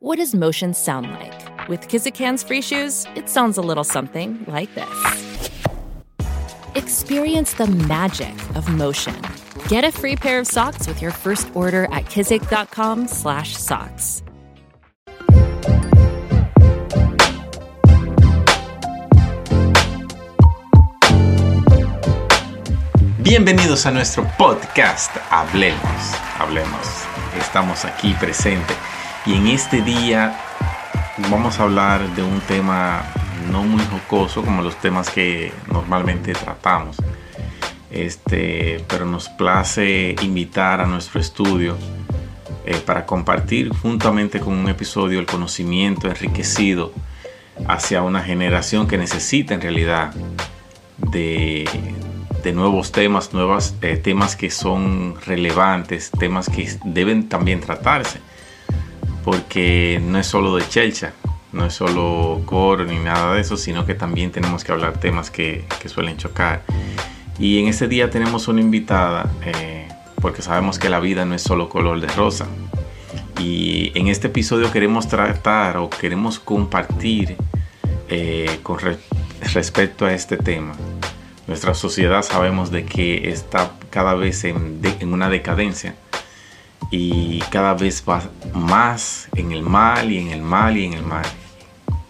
What 0.00 0.18
does 0.18 0.32
motion 0.32 0.74
sound 0.74 1.10
like? 1.10 1.68
With 1.68 1.88
Kizikans 1.88 2.46
free 2.46 2.62
shoes, 2.62 3.04
it 3.16 3.28
sounds 3.28 3.58
a 3.58 3.60
little 3.60 3.82
something 3.82 4.44
like 4.46 4.72
this. 4.76 5.40
Experience 6.76 7.54
the 7.54 7.66
magic 7.66 8.32
of 8.54 8.72
motion. 8.72 9.20
Get 9.66 9.82
a 9.82 9.90
free 9.90 10.14
pair 10.14 10.38
of 10.38 10.46
socks 10.46 10.86
with 10.86 11.02
your 11.02 11.10
first 11.10 11.50
order 11.56 11.86
at 11.86 12.04
kizik.com/socks. 12.04 14.22
Bienvenidos 23.24 23.84
a 23.84 23.90
nuestro 23.90 24.22
podcast 24.38 25.10
Hablemos, 25.28 26.14
Hablemos. 26.38 27.04
Estamos 27.36 27.84
aquí 27.84 28.14
presentes 28.14 28.76
y 29.26 29.34
en 29.34 29.46
este 29.48 29.82
día 29.82 30.38
vamos 31.30 31.58
a 31.58 31.64
hablar 31.64 32.14
de 32.14 32.22
un 32.22 32.40
tema 32.40 33.02
no 33.50 33.62
muy 33.62 33.82
jocoso 33.86 34.42
como 34.42 34.62
los 34.62 34.76
temas 34.76 35.10
que 35.10 35.52
normalmente 35.70 36.32
tratamos. 36.32 36.96
Este, 37.90 38.84
pero 38.86 39.06
nos 39.06 39.28
place 39.30 40.14
invitar 40.20 40.80
a 40.80 40.86
nuestro 40.86 41.20
estudio 41.20 41.76
eh, 42.66 42.80
para 42.84 43.06
compartir 43.06 43.70
juntamente 43.70 44.40
con 44.40 44.54
un 44.54 44.68
episodio 44.68 45.20
el 45.20 45.26
conocimiento 45.26 46.06
enriquecido 46.06 46.92
hacia 47.66 48.02
una 48.02 48.22
generación 48.22 48.86
que 48.86 48.98
necesita 48.98 49.54
en 49.54 49.62
realidad 49.62 50.12
de, 50.98 51.64
nuevos 52.54 52.92
temas, 52.92 53.34
nuevos 53.34 53.74
eh, 53.82 53.98
temas 53.98 54.34
que 54.34 54.50
son 54.50 55.16
relevantes, 55.26 56.10
temas 56.18 56.48
que 56.48 56.66
deben 56.82 57.28
también 57.28 57.60
tratarse, 57.60 58.20
porque 59.30 60.00
no 60.02 60.18
es 60.18 60.26
solo 60.26 60.56
de 60.56 60.66
chelcha, 60.66 61.12
no 61.52 61.66
es 61.66 61.74
solo 61.74 62.40
coro 62.46 62.86
ni 62.86 62.96
nada 62.96 63.34
de 63.34 63.42
eso, 63.42 63.58
sino 63.58 63.84
que 63.84 63.94
también 63.94 64.32
tenemos 64.32 64.64
que 64.64 64.72
hablar 64.72 65.00
temas 65.00 65.30
que, 65.30 65.66
que 65.82 65.90
suelen 65.90 66.16
chocar. 66.16 66.62
Y 67.38 67.58
en 67.58 67.68
este 67.68 67.88
día 67.88 68.08
tenemos 68.08 68.48
una 68.48 68.62
invitada, 68.62 69.30
eh, 69.44 69.86
porque 70.22 70.40
sabemos 70.40 70.78
que 70.78 70.88
la 70.88 70.98
vida 70.98 71.26
no 71.26 71.34
es 71.34 71.42
solo 71.42 71.68
color 71.68 72.00
de 72.00 72.06
rosa. 72.06 72.46
Y 73.38 73.92
en 73.94 74.08
este 74.08 74.28
episodio 74.28 74.72
queremos 74.72 75.08
tratar 75.08 75.76
o 75.76 75.90
queremos 75.90 76.38
compartir 76.38 77.36
eh, 78.08 78.60
con 78.62 78.78
re 78.78 78.96
respecto 79.52 80.06
a 80.06 80.14
este 80.14 80.38
tema. 80.38 80.72
Nuestra 81.46 81.74
sociedad 81.74 82.22
sabemos 82.22 82.70
de 82.70 82.86
que 82.86 83.28
está 83.28 83.72
cada 83.90 84.14
vez 84.14 84.44
en, 84.44 84.80
de, 84.80 84.94
en 85.00 85.12
una 85.12 85.28
decadencia 85.28 85.96
y 86.90 87.40
cada 87.50 87.74
vez 87.74 88.02
va 88.08 88.22
más 88.54 89.28
en 89.34 89.52
el 89.52 89.62
mal 89.62 90.10
y 90.10 90.18
en 90.18 90.28
el 90.28 90.42
mal 90.42 90.76
y 90.76 90.86
en 90.86 90.94
el 90.94 91.02
mal, 91.02 91.26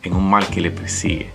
en 0.02 0.14
un 0.14 0.28
mal 0.28 0.46
que 0.46 0.60
le 0.60 0.70
persigue. 0.70 1.30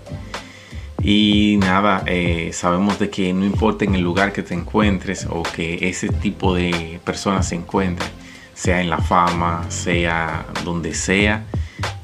Y 1.04 1.58
nada, 1.58 2.04
eh, 2.06 2.52
sabemos 2.54 2.98
de 2.98 3.10
que 3.10 3.34
no 3.34 3.44
importa 3.44 3.84
en 3.84 3.94
el 3.94 4.02
lugar 4.02 4.32
que 4.32 4.42
te 4.42 4.54
encuentres 4.54 5.28
o 5.30 5.44
que 5.44 5.90
ese 5.90 6.08
tipo 6.08 6.56
de 6.56 7.02
personas 7.04 7.50
se 7.50 7.56
encuentren, 7.56 8.10
sea 8.54 8.80
en 8.80 8.90
la 8.90 9.00
fama, 9.00 9.66
sea 9.70 10.46
donde 10.64 10.94
sea, 10.94 11.44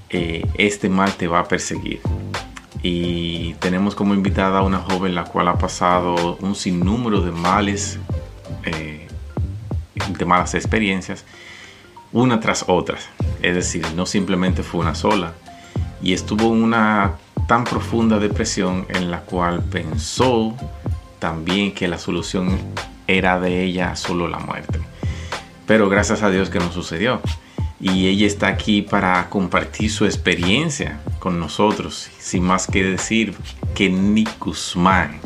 eh, 0.10 0.46
este 0.58 0.90
mal 0.90 1.14
te 1.14 1.28
va 1.28 1.40
a 1.40 1.48
perseguir. 1.48 2.02
Y 2.82 3.54
tenemos 3.56 3.96
como 3.96 4.14
invitada 4.14 4.60
a 4.60 4.64
una 4.64 4.80
joven 4.80 5.16
la 5.16 5.24
cual 5.24 5.48
ha 5.48 5.58
pasado 5.58 6.38
un 6.42 6.56
sinnúmero 6.56 7.22
de 7.22 7.32
males, 7.32 8.00
eh, 8.66 9.08
de 10.08 10.26
malas 10.26 10.56
experiencias, 10.56 11.26
una 12.12 12.40
tras 12.40 12.66
otra. 12.68 12.98
Es 13.42 13.56
decir, 13.56 13.86
no 13.96 14.06
simplemente 14.06 14.64
fue 14.64 14.82
una 14.82 14.96
sola. 14.96 15.34
Y 16.02 16.14
estuvo 16.14 16.54
en 16.54 16.64
una 16.64 17.14
tan 17.48 17.64
profunda 17.64 18.20
depresión 18.20 18.86
en 18.90 19.12
la 19.12 19.22
cual 19.22 19.64
pensó 19.64 20.56
también 21.20 21.74
que 21.74 21.88
la 21.88 21.98
solución 21.98 22.58
era 23.08 23.40
de 23.40 23.64
ella 23.64 23.96
solo 23.96 24.28
la 24.28 24.40
muerte. 24.40 24.80
Pero 25.66 25.90
gracias 25.90 26.24
a 26.24 26.30
Dios 26.30 26.50
que 26.50 26.60
no 26.60 26.72
sucedió. 26.72 27.22
Y 27.82 28.08
ella 28.08 28.28
está 28.28 28.48
aquí 28.48 28.82
para 28.82 29.30
compartir 29.30 29.90
su 29.90 30.06
experiencia 30.06 31.00
con 31.20 31.40
nosotros. 31.40 32.10
Sin 32.20 32.44
más 32.44 32.68
que 32.68 32.84
decir, 32.84 33.34
Kenny 33.74 34.28
Guzmán. 34.40 35.20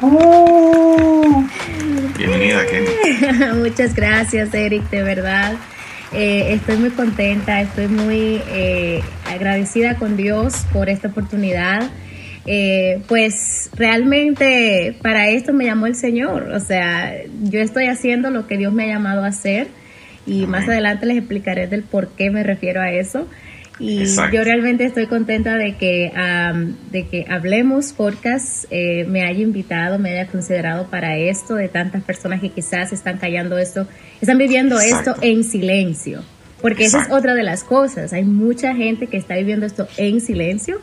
Bienvenida, 2.20 2.66
Kenny. 2.66 3.54
Muchas 3.62 3.94
gracias, 3.94 4.52
Eric, 4.52 4.90
de 4.90 5.02
verdad. 5.02 5.54
Eh, 6.12 6.52
estoy 6.52 6.76
muy 6.76 6.90
contenta, 6.90 7.62
estoy 7.62 7.88
muy 7.88 8.42
eh, 8.50 9.00
agradecida 9.24 9.94
con 9.94 10.18
Dios 10.18 10.66
por 10.70 10.90
esta 10.90 11.08
oportunidad. 11.08 11.88
Eh, 12.44 13.00
pues 13.08 13.70
realmente 13.74 14.94
para 15.00 15.30
esto 15.30 15.54
me 15.54 15.64
llamó 15.64 15.86
el 15.86 15.94
Señor, 15.94 16.50
o 16.50 16.60
sea, 16.60 17.14
yo 17.44 17.60
estoy 17.60 17.86
haciendo 17.86 18.30
lo 18.30 18.46
que 18.46 18.58
Dios 18.58 18.74
me 18.74 18.84
ha 18.84 18.88
llamado 18.88 19.24
a 19.24 19.28
hacer 19.28 19.68
y 20.26 20.46
más 20.46 20.68
adelante 20.68 21.06
les 21.06 21.16
explicaré 21.16 21.68
del 21.68 21.84
por 21.84 22.08
qué 22.08 22.28
me 22.28 22.42
refiero 22.42 22.82
a 22.82 22.90
eso. 22.90 23.28
Y 23.80 24.00
Exacto. 24.00 24.36
yo 24.36 24.44
realmente 24.44 24.84
estoy 24.84 25.06
contenta 25.06 25.56
de 25.56 25.76
que, 25.76 26.12
um, 26.14 26.74
de 26.90 27.06
que 27.06 27.24
Hablemos 27.28 27.94
Podcast 27.94 28.66
eh, 28.70 29.06
me 29.08 29.24
haya 29.24 29.40
invitado, 29.40 29.98
me 29.98 30.10
haya 30.10 30.30
considerado 30.30 30.88
para 30.90 31.16
esto, 31.16 31.54
de 31.54 31.68
tantas 31.68 32.02
personas 32.02 32.42
que 32.42 32.50
quizás 32.50 32.92
están 32.92 33.16
callando 33.16 33.56
esto, 33.56 33.86
están 34.20 34.36
viviendo 34.36 34.78
Exacto. 34.78 35.12
esto 35.12 35.22
en 35.22 35.44
silencio. 35.44 36.22
Porque 36.60 36.84
Exacto. 36.84 37.06
esa 37.06 37.14
es 37.14 37.18
otra 37.18 37.34
de 37.34 37.42
las 37.42 37.64
cosas. 37.64 38.12
Hay 38.12 38.24
mucha 38.24 38.74
gente 38.74 39.06
que 39.06 39.16
está 39.16 39.34
viviendo 39.36 39.64
esto 39.64 39.88
en 39.96 40.20
silencio 40.20 40.78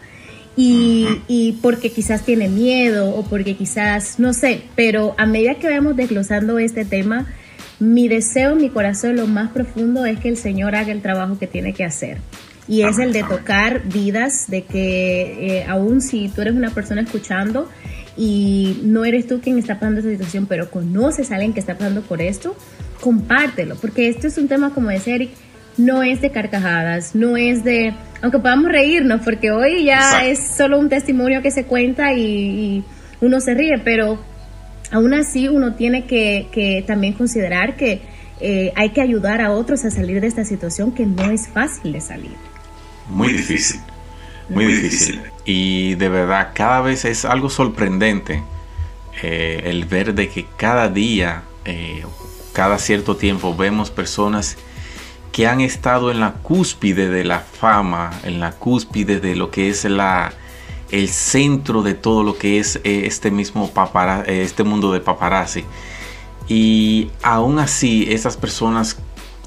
y, 0.56 1.06
uh 1.06 1.10
-huh. 1.10 1.22
y 1.28 1.52
porque 1.62 1.92
quizás 1.92 2.26
tiene 2.26 2.50
miedo 2.50 3.12
o 3.12 3.24
porque 3.30 3.56
quizás, 3.56 4.18
no 4.18 4.34
sé, 4.34 4.62
pero 4.76 5.14
a 5.20 5.28
medida 5.28 5.54
que 5.56 5.70
vamos 5.70 5.96
desglosando 5.96 6.58
este 6.58 6.84
tema, 6.84 7.28
mi 7.80 8.08
deseo, 8.08 8.56
mi 8.56 8.70
corazón, 8.70 9.18
lo 9.18 9.28
más 9.28 9.52
profundo 9.52 10.04
es 10.08 10.20
que 10.20 10.30
el 10.30 10.38
Señor 10.38 10.76
haga 10.76 10.92
el 10.92 11.04
trabajo 11.04 11.38
que 11.38 11.46
tiene 11.46 11.74
que 11.74 11.84
hacer 11.84 12.18
y 12.68 12.82
es 12.82 13.00
el 13.00 13.14
de 13.14 13.24
tocar 13.24 13.84
vidas, 13.86 14.50
de 14.50 14.64
que 14.64 15.60
eh, 15.60 15.66
aún 15.68 16.02
si 16.02 16.28
tú 16.30 16.42
eres 16.42 16.54
una 16.54 16.72
persona 16.72 17.02
escuchando 17.02 17.70
y 18.18 18.82
no 18.84 19.06
eres 19.06 19.28
tú 19.28 19.40
quien 19.40 19.58
está 19.58 19.76
pasando 19.76 20.00
esta 20.00 20.12
situación, 20.12 20.48
pero 20.48 20.70
conoces 20.70 21.32
a 21.32 21.36
alguien 21.36 21.54
que 21.54 21.60
está 21.60 21.76
pasando 21.76 22.02
por 22.02 22.22
esto, 22.22 22.56
compártelo, 23.00 23.76
porque 23.76 24.10
esto 24.10 24.28
es 24.28 24.38
un 24.38 24.48
tema, 24.48 24.74
como 24.74 24.90
decía 24.90 25.16
Eric, 25.16 25.32
no 25.78 26.04
es 26.04 26.22
de 26.22 26.32
carcajadas, 26.32 27.16
no 27.16 27.38
es 27.38 27.64
de, 27.64 27.94
aunque 28.22 28.40
podamos 28.40 28.72
reírnos, 28.72 29.22
porque 29.24 29.52
hoy 29.52 29.86
ya 29.86 30.00
Exacto. 30.00 30.28
es 30.28 30.40
solo 30.58 30.80
un 30.80 30.90
testimonio 30.90 31.42
que 31.42 31.52
se 31.52 31.66
cuenta 31.66 32.14
y, 32.14 32.22
y, 32.22 32.84
uno 33.20 33.40
se 33.40 33.54
ríe, 33.54 33.80
pero 33.84 34.20
aún 34.92 35.14
así 35.14 35.48
uno 35.48 35.74
tiene 35.74 36.06
que, 36.06 36.48
que 36.52 36.84
también 36.86 37.14
considerar 37.14 37.76
que 37.76 38.02
eh, 38.40 38.72
hay 38.76 38.92
que 38.92 39.02
ayudar 39.02 39.42
a 39.42 39.52
otros 39.52 39.86
a 39.86 39.92
salir 39.92 40.22
de 40.22 40.28
esta 40.28 40.46
situación 40.46 40.92
que 40.92 41.06
no 41.06 41.32
es 41.32 41.48
fácil 41.48 41.94
de 41.94 42.02
salir 42.02 42.47
muy 43.10 43.34
difícil, 43.34 43.82
muy 44.50 44.66
difícil. 44.66 45.22
Y 45.46 45.96
de 45.96 46.10
verdad, 46.10 46.52
cada 46.54 46.82
vez 46.82 47.06
es 47.06 47.26
algo 47.26 47.50
sorprendente 47.50 48.44
eh, 49.22 49.62
el 49.66 49.86
ver 49.86 50.14
de 50.14 50.30
que 50.30 50.46
cada 50.58 50.90
día, 50.90 51.44
eh, 51.66 52.04
cada 52.54 52.78
cierto 52.78 53.16
tiempo, 53.16 53.56
vemos 53.56 53.90
personas 53.90 54.58
que 55.32 55.48
han 55.48 55.62
estado 55.62 56.12
en 56.12 56.20
la 56.20 56.34
cúspide 56.34 57.10
de 57.10 57.24
la 57.24 57.40
fama, 57.40 58.12
en 58.24 58.40
la 58.40 58.52
cúspide 58.52 59.20
de 59.20 59.36
lo 59.36 59.52
que 59.52 59.70
es 59.70 59.86
la, 59.86 60.34
el 60.92 61.10
centro 61.10 61.84
de 61.84 61.94
todo 61.94 62.24
lo 62.24 62.38
que 62.38 62.60
es 62.60 62.78
eh, 62.84 63.04
este 63.06 63.32
mismo 63.32 63.72
papara, 63.72 64.24
este 64.28 64.64
mundo 64.64 64.92
de 64.92 65.00
paparazzi. 65.00 65.64
Y 66.48 67.10
aún 67.24 67.60
así, 67.60 68.08
esas 68.10 68.38
personas 68.38 68.98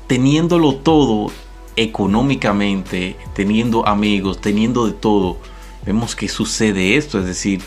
teniéndolo 0.06 0.74
todo, 0.74 1.30
económicamente, 1.76 3.16
teniendo 3.34 3.86
amigos, 3.86 4.40
teniendo 4.40 4.86
de 4.86 4.92
todo, 4.92 5.38
vemos 5.84 6.14
que 6.14 6.28
sucede 6.28 6.96
esto, 6.96 7.18
es 7.18 7.26
decir, 7.26 7.60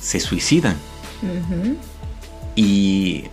se 0.00 0.20
suicidan. 0.20 0.76
Uh 1.22 1.26
-huh. 1.26 1.76
Y 2.54 3.24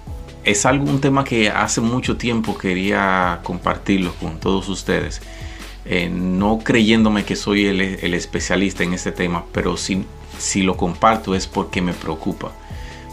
es 0.43 0.65
algo, 0.65 0.85
un 0.85 0.99
tema 0.99 1.23
que 1.23 1.49
hace 1.49 1.81
mucho 1.81 2.17
tiempo 2.17 2.57
quería 2.57 3.39
compartirlo 3.43 4.13
con 4.15 4.39
todos 4.39 4.69
ustedes. 4.69 5.21
Eh, 5.85 6.09
no 6.09 6.59
creyéndome 6.59 7.25
que 7.25 7.35
soy 7.35 7.65
el, 7.65 7.81
el, 7.81 8.13
especialista 8.13 8.83
en 8.83 8.93
este 8.93 9.11
tema, 9.11 9.43
pero 9.51 9.75
si, 9.75 10.05
si 10.37 10.61
lo 10.61 10.77
comparto 10.77 11.35
es 11.35 11.47
porque 11.47 11.81
me 11.81 11.93
preocupa. 11.93 12.51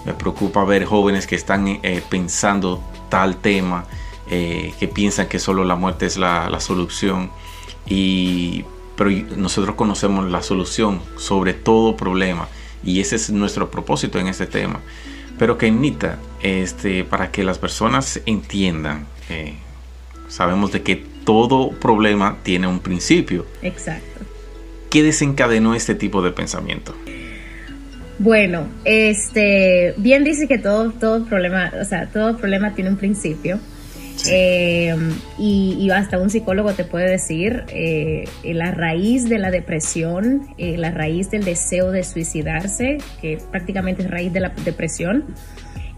Me 0.07 0.15
preocupa 0.15 0.65
ver 0.65 0.85
jóvenes 0.85 1.27
que 1.27 1.35
están 1.35 1.67
eh, 1.69 2.03
pensando 2.09 2.83
tal 3.09 3.37
tema, 3.37 3.85
eh, 4.29 4.73
que 4.79 4.89
piensan 4.89 5.29
que 5.29 5.39
solo 5.39 5.65
la 5.65 5.77
muerte 5.77 6.07
es 6.07 6.17
la, 6.17 6.51
la, 6.51 6.61
solución. 6.61 7.31
Y, 7.87 8.65
pero 8.97 9.11
nosotros 9.37 9.77
conocemos 9.77 10.31
la 10.31 10.43
solución 10.43 11.01
sobre 11.17 11.55
todo 11.55 11.97
problema. 11.97 12.49
Y 12.85 13.01
ese 13.01 13.17
es 13.17 13.31
nuestro 13.31 13.71
propósito 13.71 14.19
en 14.19 14.29
este 14.29 14.47
tema. 14.47 14.81
Pero 15.39 15.57
que 15.57 15.71
Nita, 15.71 16.19
este, 16.43 17.05
para 17.05 17.31
que 17.31 17.45
las 17.45 17.59
personas 17.59 18.21
entiendan, 18.27 19.07
eh, 19.31 19.55
sabemos 20.29 20.71
de 20.73 20.83
que 20.83 20.97
todo 21.25 21.71
problema 21.71 22.39
tiene 22.43 22.67
un 22.67 22.81
principio. 22.81 23.47
Exacto. 23.63 24.21
¿Qué 24.91 25.03
desencadenó 25.03 25.75
este 25.75 25.95
tipo 25.95 26.21
de 26.21 26.33
pensamiento? 26.33 26.95
Bueno, 28.19 28.69
este, 28.85 29.95
bien 29.97 30.25
dice 30.25 30.47
que 30.47 30.59
todo, 30.59 30.91
todo 30.91 31.25
problema, 31.25 31.73
o 31.81 31.85
sea, 31.85 32.11
todo 32.11 32.37
problema 32.37 32.75
tiene 32.75 32.91
un 32.91 32.97
principio. 32.99 33.59
Eh, 34.29 34.95
y, 35.39 35.91
hasta 35.91 36.19
un 36.19 36.31
psicólogo 36.31 36.73
te 36.73 36.85
puede 36.85 37.11
decir 37.11 37.65
eh, 37.69 38.29
la 38.45 38.71
raíz 38.71 39.29
de 39.29 39.39
la 39.39 39.51
depresión, 39.51 40.49
eh, 40.59 40.77
la 40.77 40.91
raíz 40.91 41.31
del 41.31 41.45
deseo 41.45 41.91
de 41.91 42.05
suicidarse, 42.05 42.99
que 43.21 43.39
prácticamente 43.51 44.03
es 44.03 44.11
raíz 44.11 44.33
de 44.33 44.41
la 44.41 44.51
depresión, 44.65 45.25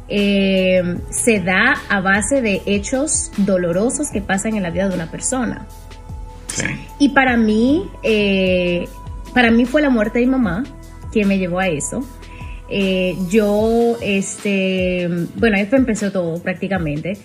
se 0.08 1.40
da 1.42 1.74
a 1.88 2.00
base 2.00 2.42
de 2.42 2.60
hechos 2.66 3.30
dolorosos 3.38 4.10
que 4.10 4.20
pasan 4.20 4.56
en 4.56 4.62
la 4.62 4.70
vida 4.70 4.88
de 4.88 4.94
una 4.94 5.10
persona. 5.10 5.66
Y 6.98 7.10
para 7.10 7.38
mí, 7.38 7.88
para 9.32 9.50
mí 9.50 9.64
fue 9.64 9.80
la 9.80 9.88
muerte 9.88 10.18
de 10.18 10.26
mi 10.26 10.32
mamá 10.32 10.64
que 11.12 11.24
me 11.24 11.38
llevó 11.38 11.60
a 11.60 11.68
eso. 11.68 12.04
yo, 13.30 13.96
este, 14.02 15.08
bueno, 15.36 15.56
ahí 15.56 15.66
empezó 15.72 16.12
todo 16.12 16.42
prácticamente. 16.42 17.16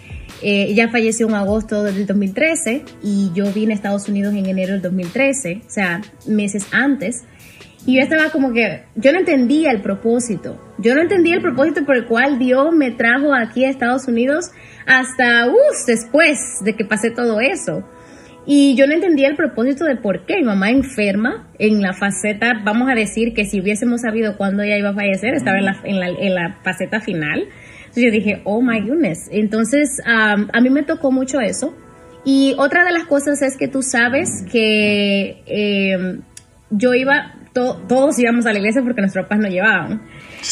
Eh, 0.42 0.68
ella 0.70 0.90
falleció 0.90 1.28
en 1.28 1.36
agosto 1.36 1.84
del 1.84 2.06
2013 2.06 2.84
y 3.04 3.32
yo 3.34 3.52
vine 3.52 3.74
a 3.74 3.76
Estados 3.76 4.08
Unidos 4.08 4.36
en 4.36 4.46
enero 4.46 4.74
del 4.74 4.82
2013, 4.82 5.62
o 5.66 5.70
sea, 5.70 6.02
meses 6.28 6.68
antes. 6.72 7.24
Y 7.86 7.96
yo 7.96 8.02
estaba 8.02 8.30
como 8.32 8.52
que, 8.52 8.84
yo 8.96 9.14
no 9.14 9.20
entendía 9.20 9.72
el 9.72 9.82
propósito. 9.82 10.62
Yo 10.78 10.94
no 10.94 11.02
entendía 11.02 11.36
el 11.36 11.42
propósito 11.42 11.86
por 11.86 11.96
el 11.96 12.06
cual 12.06 12.38
Dios 12.38 12.76
me 12.76 12.92
trajo 12.92 13.34
aquí 13.34 13.64
a 13.64 13.70
Estados 13.70 14.08
Unidos 14.08 14.52
hasta 14.86 15.48
uh, 15.48 15.56
después 15.88 16.38
de 16.64 16.76
que 16.76 16.84
pasé 16.84 17.12
todo 17.12 17.40
eso. 17.40 17.88
Y 18.46 18.76
yo 18.76 18.88
no 18.88 18.94
entendía 18.94 19.28
el 19.30 19.36
propósito 19.36 19.86
de 19.86 19.96
por 19.96 20.26
qué 20.26 20.38
mi 20.38 20.44
mamá 20.44 20.70
enferma 20.70 21.48
en 21.60 21.82
la 21.82 21.94
faceta, 21.94 22.62
vamos 22.64 22.90
a 22.90 22.94
decir 22.94 23.34
que 23.34 23.46
si 23.46 23.60
hubiésemos 23.60 24.02
sabido 24.02 24.38
cuándo 24.38 24.64
ella 24.64 24.78
iba 24.78 24.90
a 24.90 24.94
fallecer, 24.94 25.34
estaba 25.34 25.58
en 25.58 25.66
la, 25.66 25.82
en 25.84 26.00
la, 26.00 26.08
en 26.08 26.36
la 26.36 26.60
faceta 26.64 27.02
final 27.02 27.48
yo 28.02 28.12
dije, 28.12 28.42
oh 28.44 28.62
my 28.62 28.82
goodness. 28.82 29.28
Entonces, 29.32 30.02
a 30.06 30.62
mí 30.62 30.70
me 30.70 30.84
tocó 30.84 31.12
mucho 31.12 31.40
eso. 31.40 31.74
Y 32.30 32.56
otra 32.58 32.84
de 32.84 32.92
las 32.92 33.06
cosas 33.06 33.42
es 33.42 33.56
que 33.56 33.70
tú 33.70 33.82
sabes 33.82 34.44
que 34.52 35.42
em, 35.46 36.20
yo 36.70 36.94
iba, 36.94 37.36
todos 37.54 38.20
íbamos 38.20 38.46
a 38.46 38.52
la 38.52 38.60
iglesia 38.60 38.82
porque 38.82 39.00
nuestros 39.00 39.24
papás 39.24 39.40
nos 39.40 39.50
llevaban. 39.50 40.02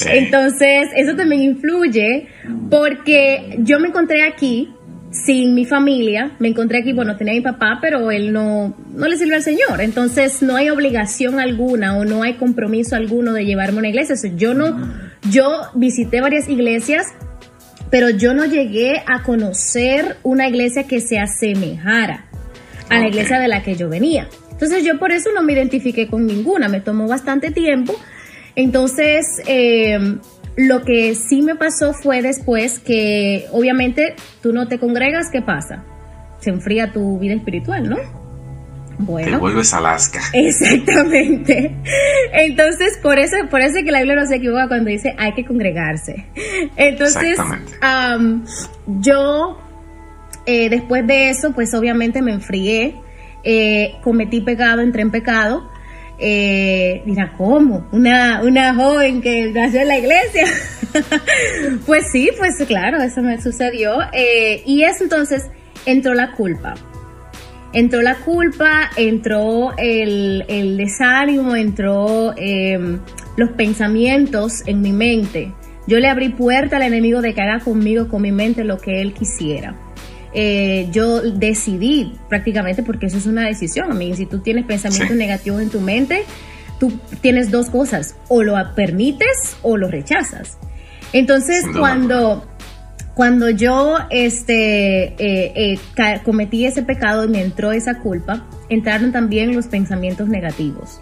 Entonces, 0.07 0.87
eso 0.95 1.17
también 1.17 1.41
influye 1.41 2.27
porque 2.69 3.57
yo 3.59 3.81
me 3.81 3.89
encontré 3.89 4.23
aquí 4.23 4.73
sin 5.11 5.53
mi 5.53 5.65
familia, 5.65 6.31
me 6.39 6.47
encontré 6.47 6.79
aquí, 6.79 6.93
bueno, 6.93 7.17
tenía 7.17 7.33
mi 7.33 7.41
papá, 7.41 7.79
pero 7.81 8.09
él 8.09 8.31
no, 8.31 8.73
no 8.93 9.07
le 9.09 9.17
sirve 9.17 9.35
al 9.35 9.43
Señor. 9.43 9.81
Entonces, 9.81 10.41
no 10.41 10.55
hay 10.55 10.69
obligación 10.69 11.41
alguna 11.41 11.97
o 11.97 12.05
no 12.05 12.23
hay 12.23 12.35
compromiso 12.35 12.95
alguno 12.95 13.33
de 13.33 13.45
llevarme 13.45 13.77
a 13.77 13.79
una 13.79 13.89
iglesia. 13.89 14.15
yo 14.37 14.53
no, 14.53 14.77
yo 15.29 15.49
visité 15.73 16.21
varias 16.21 16.47
iglesias 16.47 17.07
pero 17.95 18.09
yo 18.09 18.33
no 18.33 18.43
llegué 18.43 19.01
a 19.07 19.23
conocer 19.23 20.17
una 20.21 20.49
iglesia 20.49 20.83
que 20.83 20.99
se 20.99 21.17
asemejara 21.17 22.25
a 22.89 22.99
la 22.99 23.07
iglesia 23.07 23.39
de 23.39 23.47
la 23.47 23.63
que 23.63 23.75
yo 23.75 23.87
venía. 23.87 24.27
Entonces 24.51 24.83
yo 24.83 24.99
por 24.99 25.13
eso 25.13 25.29
no 25.33 25.41
me 25.41 25.53
identifiqué 25.53 26.09
con 26.09 26.27
ninguna, 26.27 26.67
me 26.67 26.81
tomó 26.81 27.07
bastante 27.07 27.51
tiempo. 27.51 27.95
Entonces, 28.57 29.25
eh, 29.47 30.17
lo 30.57 30.81
que 30.83 31.15
sí 31.15 31.41
me 31.41 31.55
pasó 31.55 31.93
fue 31.93 32.21
después 32.21 32.79
que 32.79 33.45
obviamente 33.53 34.15
tú 34.41 34.51
no 34.51 34.67
te 34.67 34.77
congregas, 34.77 35.29
¿qué 35.31 35.41
pasa? 35.41 35.85
Se 36.41 36.49
enfría 36.49 36.91
tu 36.91 37.17
vida 37.17 37.35
espiritual, 37.35 37.89
¿no? 37.89 38.24
Bueno. 38.97 39.31
Te 39.31 39.37
vuelves 39.37 39.73
Alaska. 39.73 40.21
Exactamente. 40.33 41.75
Entonces, 42.33 42.97
por 43.01 43.19
eso, 43.19 43.35
por 43.49 43.61
eso 43.61 43.75
que 43.83 43.91
la 43.91 43.99
Biblia 43.99 44.15
no 44.15 44.27
se 44.27 44.35
equivoca 44.35 44.67
cuando 44.67 44.89
dice 44.89 45.13
hay 45.17 45.33
que 45.33 45.45
congregarse. 45.45 46.25
Entonces, 46.75 47.37
yo, 48.87 49.61
eh, 50.45 50.69
después 50.69 51.05
de 51.07 51.29
eso, 51.29 51.51
pues 51.53 51.73
obviamente 51.73 52.21
me 52.21 52.33
enfrié, 52.33 52.95
eh, 53.43 53.95
cometí 54.03 54.41
pecado, 54.41 54.81
entré 54.81 55.01
en 55.01 55.11
pecado. 55.11 55.69
Eh, 56.17 57.03
dirá, 57.05 57.33
¿cómo? 57.37 57.89
Una, 57.91 58.41
una 58.41 58.73
joven 58.73 59.21
que 59.21 59.51
nació 59.51 59.81
en 59.81 59.87
la 59.89 59.97
iglesia. 59.97 60.45
pues 61.85 62.09
sí, 62.11 62.29
pues 62.37 62.55
claro, 62.65 63.01
eso 63.01 63.21
me 63.21 63.41
sucedió. 63.41 63.97
Eh, 64.13 64.63
y 64.65 64.83
eso 64.83 65.03
entonces 65.03 65.43
entró 65.85 66.13
la 66.13 66.31
culpa 66.31 66.75
entró 67.73 68.01
la 68.01 68.15
culpa, 68.15 68.89
entró 68.95 69.73
el, 69.77 70.77
desánimo, 70.77 71.55
entró 71.55 72.33
em, 72.37 72.99
los 73.37 73.51
pensamientos 73.51 74.63
en 74.65 74.81
mi 74.81 74.91
mente. 74.91 75.51
Yo 75.87 75.99
le 75.99 76.07
abrí 76.07 76.29
puerta 76.29 76.77
al 76.77 76.83
enemigo 76.83 77.21
de 77.21 77.33
que 77.33 77.41
haga 77.41 77.59
conmigo, 77.59 78.07
con 78.07 78.21
mi 78.21 78.31
mente, 78.31 78.63
lo 78.63 78.77
que 78.77 79.01
él 79.01 79.13
quisiera. 79.13 79.75
Eh, 80.33 80.89
yo 80.91 81.21
decidí 81.21 82.13
prácticamente, 82.27 82.83
porque 82.83 83.05
eso 83.05 83.17
es 83.17 83.25
una 83.25 83.45
decisión, 83.45 83.91
a 83.91 83.95
mí, 83.95 84.13
si 84.15 84.25
tú 84.25 84.39
tienes 84.39 84.65
pensamientos 84.65 85.15
negativos 85.15 85.61
en 85.61 85.69
tu 85.69 85.79
mente, 85.79 86.23
tú 86.79 86.91
tienes 87.21 87.51
dos 87.51 87.69
cosas, 87.69 88.15
o 88.27 88.43
lo 88.43 88.55
permites 88.75 89.55
o 89.61 89.77
lo 89.77 89.87
rechazas. 89.87 90.57
Entonces, 91.13 91.63
cuando 91.77 92.45
cuando 93.15 93.49
yo 93.49 93.97
este, 94.09 95.05
eh, 95.17 95.79
eh, 95.97 96.21
cometí 96.23 96.65
ese 96.65 96.83
pecado 96.83 97.23
y 97.23 97.29
me 97.29 97.41
entró 97.41 97.71
esa 97.71 97.99
culpa, 97.99 98.45
entraron 98.69 99.13
también 99.13 99.55
los 99.55 99.67
pensamientos 99.67 100.27
negativos. 100.27 101.01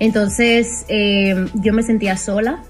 Entonces 0.00 0.84
em, 0.88 1.48
yo 1.54 1.72
me 1.72 1.84
sentía 1.84 2.16
sola. 2.16 2.62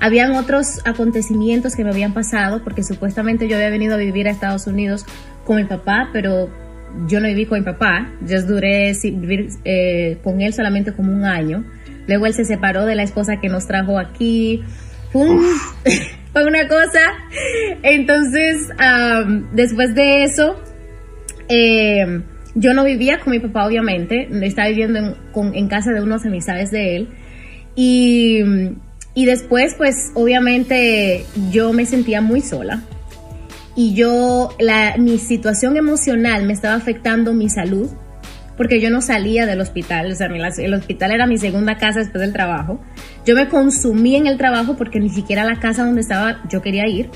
Habían 0.00 0.32
otros 0.32 0.80
acontecimientos 0.84 1.76
que 1.76 1.84
me 1.84 1.90
habían 1.90 2.12
pasado 2.12 2.62
porque 2.64 2.82
supuestamente 2.82 3.48
yo 3.48 3.56
había 3.56 3.70
venido 3.70 3.94
a 3.94 3.98
vivir 3.98 4.26
a 4.26 4.32
Estados 4.32 4.66
Unidos 4.66 5.06
con 5.44 5.56
mi 5.56 5.64
papá, 5.64 6.10
pero 6.12 6.50
yo 7.06 7.20
no 7.20 7.28
viví 7.28 7.46
con 7.46 7.60
mi 7.60 7.64
papá. 7.64 8.12
Yo 8.26 8.42
duré 8.42 8.92
vivir 9.04 9.50
eh, 9.64 10.18
con 10.24 10.40
él 10.40 10.52
solamente 10.52 10.92
como 10.92 11.12
un 11.12 11.24
año. 11.24 11.64
Luego 12.08 12.26
él 12.26 12.34
se 12.34 12.44
separó 12.44 12.86
de 12.86 12.96
la 12.96 13.04
esposa 13.04 13.40
que 13.40 13.48
nos 13.48 13.66
trajo 13.66 13.98
aquí. 13.98 14.64
fue 15.12 15.28
una 16.44 16.68
cosa. 16.68 17.00
Entonces, 17.82 18.68
después 19.52 19.94
de 19.94 20.24
eso, 20.24 20.60
em, 21.48 22.24
yo 22.54 22.74
no 22.74 22.84
vivía 22.84 23.20
con 23.20 23.32
mi 23.32 23.38
papá, 23.38 23.66
obviamente. 23.66 24.28
Estaba 24.42 24.68
viviendo 24.68 25.16
en, 25.34 25.68
casa 25.68 25.92
de 25.92 26.02
unos 26.02 26.24
amistades 26.24 26.70
de 26.70 26.96
él. 26.96 27.08
Y, 27.74 28.42
después, 29.14 29.74
pues, 29.76 30.10
obviamente, 30.14 31.24
yo 31.50 31.72
me 31.72 31.86
sentía 31.86 32.20
muy 32.20 32.40
sola. 32.40 32.82
Y 33.74 33.94
yo, 33.94 34.50
la, 34.58 34.96
mi 34.98 35.18
situación 35.18 35.76
emocional 35.76 36.46
me 36.46 36.54
estaba 36.54 36.74
afectando 36.74 37.34
mi 37.34 37.50
salud 37.50 37.90
porque 38.56 38.80
yo 38.80 38.90
no 38.90 39.00
salía 39.02 39.46
del 39.46 39.60
hospital, 39.60 40.10
o 40.10 40.14
sea, 40.14 40.28
el 40.28 40.74
hospital 40.74 41.12
era 41.12 41.26
mi 41.26 41.38
segunda 41.38 41.76
casa 41.76 42.00
después 42.00 42.20
del 42.20 42.32
trabajo. 42.32 42.80
Yo 43.24 43.34
me 43.34 43.48
consumí 43.48 44.16
en 44.16 44.26
el 44.26 44.38
trabajo 44.38 44.76
porque 44.76 45.00
ni 45.00 45.10
siquiera 45.10 45.44
la 45.44 45.60
casa 45.60 45.84
donde 45.84 46.00
estaba 46.00 46.40
yo 46.48 46.62
quería 46.62 46.86
ir. 46.86 47.10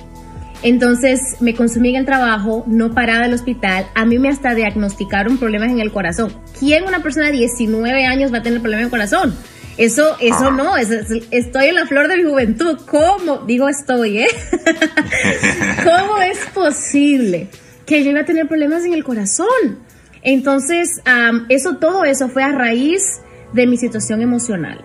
Entonces 0.63 1.37
me 1.41 1.55
consumí 1.55 1.91
en 1.91 1.97
el 1.97 2.05
trabajo, 2.05 2.65
no 2.67 2.93
paraba 2.93 3.23
del 3.23 3.35
hospital. 3.35 3.87
A 3.95 4.05
mí 4.05 4.19
me 4.19 4.29
hasta 4.29 4.55
diagnosticaron 4.55 5.39
problemas 5.39 5.71
en 5.71 5.81
el 5.81 5.91
corazón. 5.91 6.33
¿Quién 6.59 6.85
una 6.85 7.03
persona 7.03 7.27
de 7.27 7.33
19 7.33 8.05
años 8.05 8.33
va 8.33 8.39
a 8.39 8.43
tener 8.43 8.61
problemas 8.61 8.83
en 8.83 8.87
el 8.87 8.91
corazón? 8.91 9.35
Eso, 9.79 10.17
eso 10.21 10.51
no, 10.51 10.77
estoy 10.77 11.67
en 11.67 11.75
la 11.75 11.87
flor 11.87 12.09
de 12.09 12.19
mi 12.19 12.25
juventud. 12.25 12.79
¿Cómo? 12.87 13.39
Digo 13.47 13.69
estoy, 13.71 14.19
¿eh? 14.19 14.29
¿Cómo 15.85 16.21
es 16.21 16.39
posible 16.53 17.49
que 17.87 18.05
yo 18.05 18.11
iba 18.11 18.21
a 18.21 18.25
tener 18.27 18.47
problemas 18.47 18.85
en 18.85 18.93
el 18.93 19.05
corazón? 19.05 19.79
Entonces, 20.23 21.01
eso, 21.49 21.77
todo 21.77 22.05
eso 22.05 22.29
fue 22.29 22.43
a 22.43 22.53
raíz 22.53 23.21
de 23.53 23.67
mi 23.67 23.77
situación 23.77 24.21
emocional. 24.21 24.85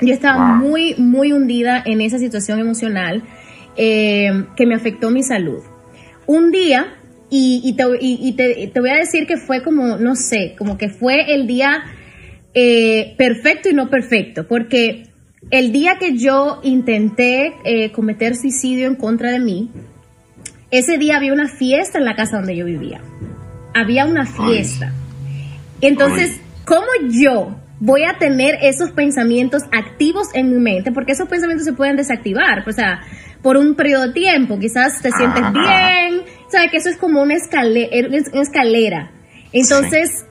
Yo 0.00 0.12
estaba 0.12 0.54
muy, 0.56 0.94
muy 0.96 1.32
hundida 1.32 1.82
en 1.84 2.00
esa 2.00 2.18
situación 2.18 2.58
emocional 2.58 3.22
eh, 3.76 4.44
que 4.56 4.66
me 4.66 4.74
afectó 4.74 5.10
mi 5.10 5.22
salud. 5.22 5.62
Un 6.26 6.50
día, 6.50 6.94
y, 7.30 7.72
te, 7.76 8.80
voy 8.80 8.90
a 8.90 8.96
decir 8.96 9.26
que 9.26 9.36
fue 9.36 9.62
como, 9.62 9.96
no 9.96 10.16
sé, 10.16 10.54
como 10.58 10.76
que 10.76 10.88
fue 10.88 11.34
el 11.34 11.46
día 11.46 11.84
eh, 12.52 13.14
perfecto 13.16 13.68
y 13.68 13.74
no 13.74 13.88
perfecto, 13.88 14.46
porque 14.46 15.04
el 15.50 15.72
día 15.72 15.96
que 15.98 16.16
yo 16.16 16.60
intenté 16.62 17.54
eh, 17.64 17.92
cometer 17.92 18.36
suicidio 18.36 18.86
en 18.86 18.96
contra 18.96 19.30
de 19.30 19.38
mí, 19.38 19.70
ese 20.70 20.98
día 20.98 21.16
había 21.16 21.32
una 21.32 21.48
fiesta 21.48 21.98
en 21.98 22.04
la 22.04 22.16
casa 22.16 22.36
donde 22.36 22.56
yo 22.56 22.66
vivía 22.66 23.00
había 23.76 24.06
una 24.06 24.24
fiesta. 24.24 24.92
Entonces, 25.80 26.40
¿cómo 26.64 26.86
yo 27.10 27.56
voy 27.78 28.04
a 28.04 28.16
tener 28.18 28.56
esos 28.62 28.90
pensamientos 28.92 29.62
activos 29.70 30.28
en 30.32 30.50
mi 30.50 30.58
mente? 30.58 30.92
Porque 30.92 31.12
esos 31.12 31.28
pensamientos 31.28 31.66
se 31.66 31.74
pueden 31.74 31.96
desactivar, 31.96 32.66
o 32.66 32.72
sea, 32.72 33.02
por 33.42 33.56
un 33.56 33.74
periodo 33.74 34.08
de 34.08 34.12
tiempo, 34.14 34.58
quizás 34.58 35.02
te 35.02 35.12
sientes 35.12 35.52
bien, 35.52 36.22
sabes 36.50 36.70
que 36.70 36.78
eso 36.78 36.88
es 36.88 36.96
como 36.96 37.20
una 37.22 37.34
escalera, 37.34 38.08
una 38.32 38.42
escalera. 38.42 39.10
Entonces, 39.52 40.24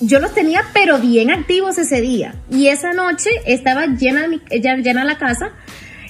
yo 0.00 0.20
los 0.20 0.32
tenía 0.32 0.62
pero 0.72 0.98
bien 0.98 1.30
activos 1.30 1.78
ese 1.78 2.00
día. 2.00 2.34
Y 2.50 2.68
esa 2.68 2.92
noche 2.92 3.30
estaba 3.46 3.86
llena, 3.86 4.26
llena 4.48 5.04
la 5.04 5.18
casa, 5.18 5.50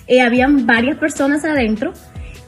eh, 0.06 0.20
habían 0.20 0.66
varias 0.66 0.98
personas 0.98 1.44
adentro. 1.44 1.94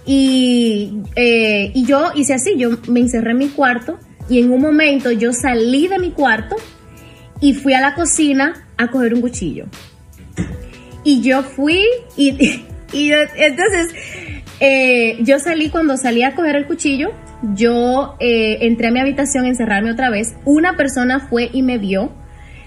Y, 0.06 1.00
eh, 1.16 1.70
y 1.74 1.84
yo 1.86 2.10
hice 2.14 2.34
así, 2.34 2.56
yo 2.56 2.70
me 2.88 3.00
encerré 3.00 3.30
en 3.30 3.38
mi 3.38 3.48
cuarto 3.48 3.98
y 4.28 4.40
en 4.40 4.50
un 4.50 4.60
momento 4.60 5.10
yo 5.10 5.32
salí 5.32 5.88
de 5.88 5.98
mi 5.98 6.10
cuarto 6.10 6.56
y 7.40 7.54
fui 7.54 7.72
a 7.74 7.80
la 7.80 7.94
cocina 7.94 8.66
a 8.76 8.88
coger 8.88 9.14
un 9.14 9.22
cuchillo. 9.22 9.66
Y 11.04 11.22
yo 11.22 11.42
fui 11.42 11.82
y, 12.16 12.30
y 12.92 13.12
entonces 13.12 13.94
eh, 14.60 15.16
yo 15.20 15.38
salí 15.38 15.70
cuando 15.70 15.96
salí 15.96 16.22
a 16.22 16.34
coger 16.34 16.56
el 16.56 16.66
cuchillo, 16.66 17.12
yo 17.54 18.16
eh, 18.20 18.58
entré 18.62 18.88
a 18.88 18.90
mi 18.90 19.00
habitación 19.00 19.46
a 19.46 19.48
encerrarme 19.48 19.90
otra 19.90 20.10
vez. 20.10 20.34
Una 20.44 20.76
persona 20.76 21.20
fue 21.20 21.48
y 21.50 21.62
me 21.62 21.78
vio, 21.78 22.12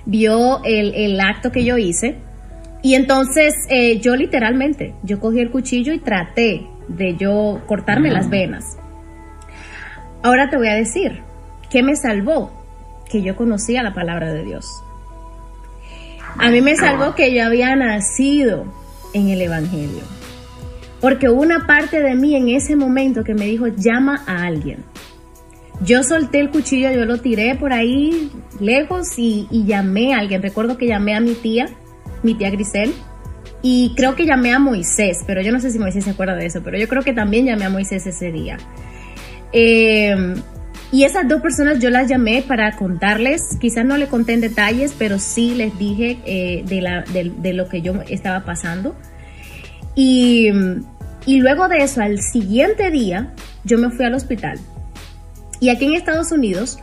vio 0.06 0.62
el, 0.63 1.20
acto 1.20 1.51
que 1.51 1.63
yo 1.63 1.77
hice. 1.77 2.15
Y 2.84 2.96
entonces 2.96 3.53
yo 4.01 4.15
literalmente, 4.15 4.94
yo 5.03 5.20
cogí 5.20 5.39
el 5.39 5.50
cuchillo 5.50 5.94
y 5.94 6.00
traté 6.00 6.67
de 6.88 7.15
yo 7.15 7.62
cortarme 7.67 8.12
las 8.12 8.29
venas. 8.29 8.77
Ahora 10.24 10.50
te 10.50 10.58
voy 10.58 10.67
a 10.67 10.75
decir, 10.75 11.22
¿qué 11.70 11.84
me 11.84 11.96
salvó? 11.96 12.51
Que 13.10 13.22
yo 13.22 13.36
conocía 13.36 13.84
la 13.84 13.94
palabra 13.94 14.34
de 14.34 14.44
Dios. 14.44 14.84
A 16.38 16.50
mí 16.50 16.62
me 16.62 16.75
salvó 16.75 17.15
que 17.15 17.34
yo 17.34 17.46
había 17.46 17.75
nacido 17.75 18.65
en 19.13 19.29
el 19.29 19.41
Evangelio. 19.41 20.03
Porque 21.00 21.29
hubo 21.29 21.41
una 21.41 21.67
parte 21.67 22.01
de 22.01 22.15
mí 22.15 22.36
en 22.36 22.50
ese 22.50 22.75
momento 22.75 23.24
que 23.24 23.34
me 23.34 23.46
dijo, 23.46 23.67
llama 23.67 24.24
a 24.27 24.44
alguien. 24.46 24.84
Yo 25.82 26.03
solté 26.03 26.39
el 26.39 26.50
cuchillo, 26.50 26.91
yo 26.91 27.06
lo 27.06 27.20
tiré 27.20 27.56
por 27.56 27.72
ahí 27.72 28.32
lejos 28.60 29.17
y, 29.17 29.48
llamé 29.51 30.13
a 30.13 30.20
alguien. 30.20 30.41
Recuerdo 30.41 30.77
que 30.77 30.88
llamé 30.88 31.15
a 31.15 31.20
mi 31.20 31.34
tía, 31.34 31.70
mi 32.24 32.34
tía 32.34 32.50
Grisel, 32.50 32.94
y 33.62 33.94
creo 33.96 34.16
que 34.16 34.26
llamé 34.26 34.54
a 34.54 34.60
Moisés, 34.60 35.24
pero 35.26 35.42
yo 35.42 35.52
no 35.52 35.60
sé 35.60 35.72
si 35.72 35.80
Moisés 35.80 36.04
se 36.04 36.12
acuerda 36.12 36.36
de 36.36 36.46
eso, 36.46 36.62
pero 36.64 36.78
yo 36.78 36.88
creo 36.88 37.04
que 37.04 37.14
también 37.14 37.46
llamé 37.46 37.66
a 37.66 37.70
Moisés 37.70 38.06
ese 38.06 38.32
día. 38.32 38.58
Em, 39.52 40.36
y 40.92 41.04
esas 41.04 41.28
dos 41.28 41.42
personas 41.42 41.80
yo 41.80 41.90
las 41.90 42.08
llamé 42.08 42.44
para 42.48 42.76
contarles, 42.76 43.58
quizás 43.60 43.86
no 43.86 43.98
le 43.98 44.08
conté 44.08 44.34
en 44.34 44.42
detalles, 44.42 44.94
pero 44.98 45.20
sí 45.20 45.56
les 45.56 45.78
dije 45.78 46.20
eh, 46.26 46.64
de, 46.66 46.82
la, 46.82 47.04
de 47.04 47.54
lo 47.54 47.68
que 47.68 47.82
yo 47.82 47.94
estaba 48.08 48.46
pasando. 48.46 48.96
Y, 49.98 50.52
luego 51.26 51.68
de 51.68 51.78
eso, 51.80 52.02
al 52.02 52.22
siguiente 52.22 52.92
día, 52.92 53.34
yo 53.64 53.80
me 53.80 53.90
fui 53.90 54.06
al 54.06 54.14
hospital. 54.14 54.60
Y 55.60 55.70
aquí 55.70 55.86
en 55.86 55.96
Estados 55.96 56.32
Unidos, 56.32 56.78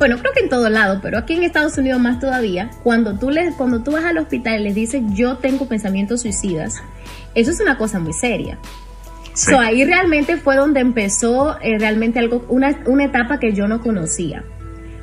bueno, 0.00 0.16
creo 0.16 0.32
que 0.32 0.40
en 0.40 0.48
todo 0.48 0.70
lado, 0.70 1.00
pero 1.02 1.18
aquí 1.18 1.34
en 1.34 1.42
Estados 1.42 1.76
Unidos 1.76 2.00
más 2.00 2.18
todavía, 2.20 2.70
cuando 2.82 3.18
tú, 3.18 3.28
les, 3.28 3.54
cuando 3.54 3.82
tú 3.82 3.90
vas 3.90 4.06
al 4.06 4.16
hospital 4.16 4.62
y 4.62 4.64
les 4.64 4.74
dices 4.74 5.02
yo 5.12 5.36
tengo 5.36 5.68
pensamientos 5.68 6.22
suicidas, 6.22 6.82
eso 7.34 7.50
es 7.50 7.60
una 7.60 7.76
cosa 7.76 7.98
muy 7.98 8.14
seria. 8.14 8.58
So, 9.34 9.60
ahí 9.60 9.84
realmente 9.84 10.38
fue 10.38 10.56
donde 10.56 10.80
empezó 10.80 11.58
eh, 11.60 11.78
realmente 11.78 12.18
algo, 12.18 12.46
una, 12.48 12.80
una 12.86 13.04
etapa 13.04 13.38
que 13.38 13.52
yo 13.52 13.68
no 13.68 13.82
conocía. 13.82 14.42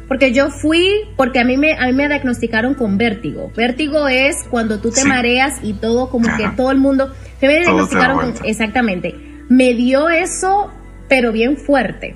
Porque 0.08 0.32
yo 0.32 0.50
fui, 0.50 0.89
porque 1.16 1.42
a 1.42 1.46
mí 1.46 1.58
me, 1.58 1.74
a 1.74 1.86
mí 1.86 1.94
me 1.94 2.08
diagnosticaron 2.08 2.74
con 2.74 2.98
vértigo. 2.98 3.51
Vértigo 3.56 4.08
es 4.08 4.46
cuando 4.50 4.80
tú 4.80 4.89
te 4.89 5.06
mareas 5.06 5.60
y 5.62 5.74
todo, 5.74 6.10
como 6.10 6.27
que 6.38 6.50
todo 6.58 6.72
el 6.72 6.80
mundo, 6.80 7.13
se 7.39 7.46
me 7.46 7.60
diagnosticaron 7.60 8.18
con, 8.18 8.46
exactamente. 8.46 9.13
Me 9.48 9.75
dio 9.75 10.10
eso, 10.10 10.72
pero 11.08 11.32
bien 11.32 11.56
fuerte. 11.56 12.16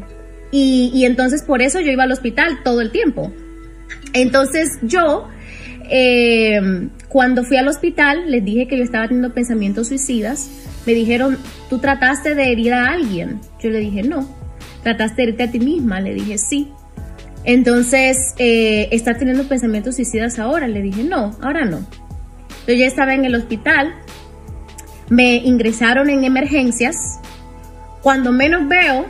Y, 0.51 1.05
entonces 1.05 1.43
por 1.43 1.61
eso 1.61 1.79
yo 1.79 1.91
iba 1.91 2.03
al 2.03 2.11
hospital 2.11 2.59
todo 2.63 2.81
el 2.81 2.91
tiempo. 2.91 3.31
Entonces 4.13 4.79
yo, 4.81 5.29
eh, 5.89 6.89
cuando 7.07 7.43
fui 7.43 7.57
al 7.57 7.67
hospital, 7.67 8.29
les 8.29 8.43
dije 8.43 8.67
que 8.67 8.77
yo 8.77 8.83
estaba 8.83 9.07
teniendo 9.07 9.33
pensamientos 9.33 9.87
suicidas. 9.87 10.49
Me 10.85 10.93
dijeron, 10.93 11.37
¿tú 11.69 11.79
trataste 11.79 12.35
de 12.35 12.51
herir 12.51 12.73
a 12.73 12.87
alguien? 12.87 13.39
Yo 13.61 13.69
le 13.69 13.79
dije, 13.79 14.03
no. 14.03 14.27
¿Trataste 14.83 15.17
de 15.17 15.23
herirte 15.23 15.43
a 15.43 15.51
ti 15.51 15.59
misma? 15.59 16.01
Le 16.01 16.13
dije, 16.13 16.37
sí. 16.37 16.71
Entonces, 17.43 18.35
eh, 18.37 18.89
¿está 18.91 19.17
teniendo 19.17 19.47
pensamientos 19.47 19.95
suicidas 19.95 20.37
ahora? 20.37 20.67
Le 20.67 20.81
dije, 20.81 21.03
no, 21.03 21.35
ahora 21.41 21.65
no. 21.65 21.85
Yo 22.67 22.73
ya 22.73 22.85
estaba 22.85 23.15
en 23.15 23.25
el 23.25 23.35
hospital, 23.35 23.93
me 25.09 25.35
ingresaron 25.37 26.09
en 26.09 26.23
emergencias. 26.23 27.19
Cuando 28.01 28.31
menos 28.31 28.67
veo, 28.67 29.05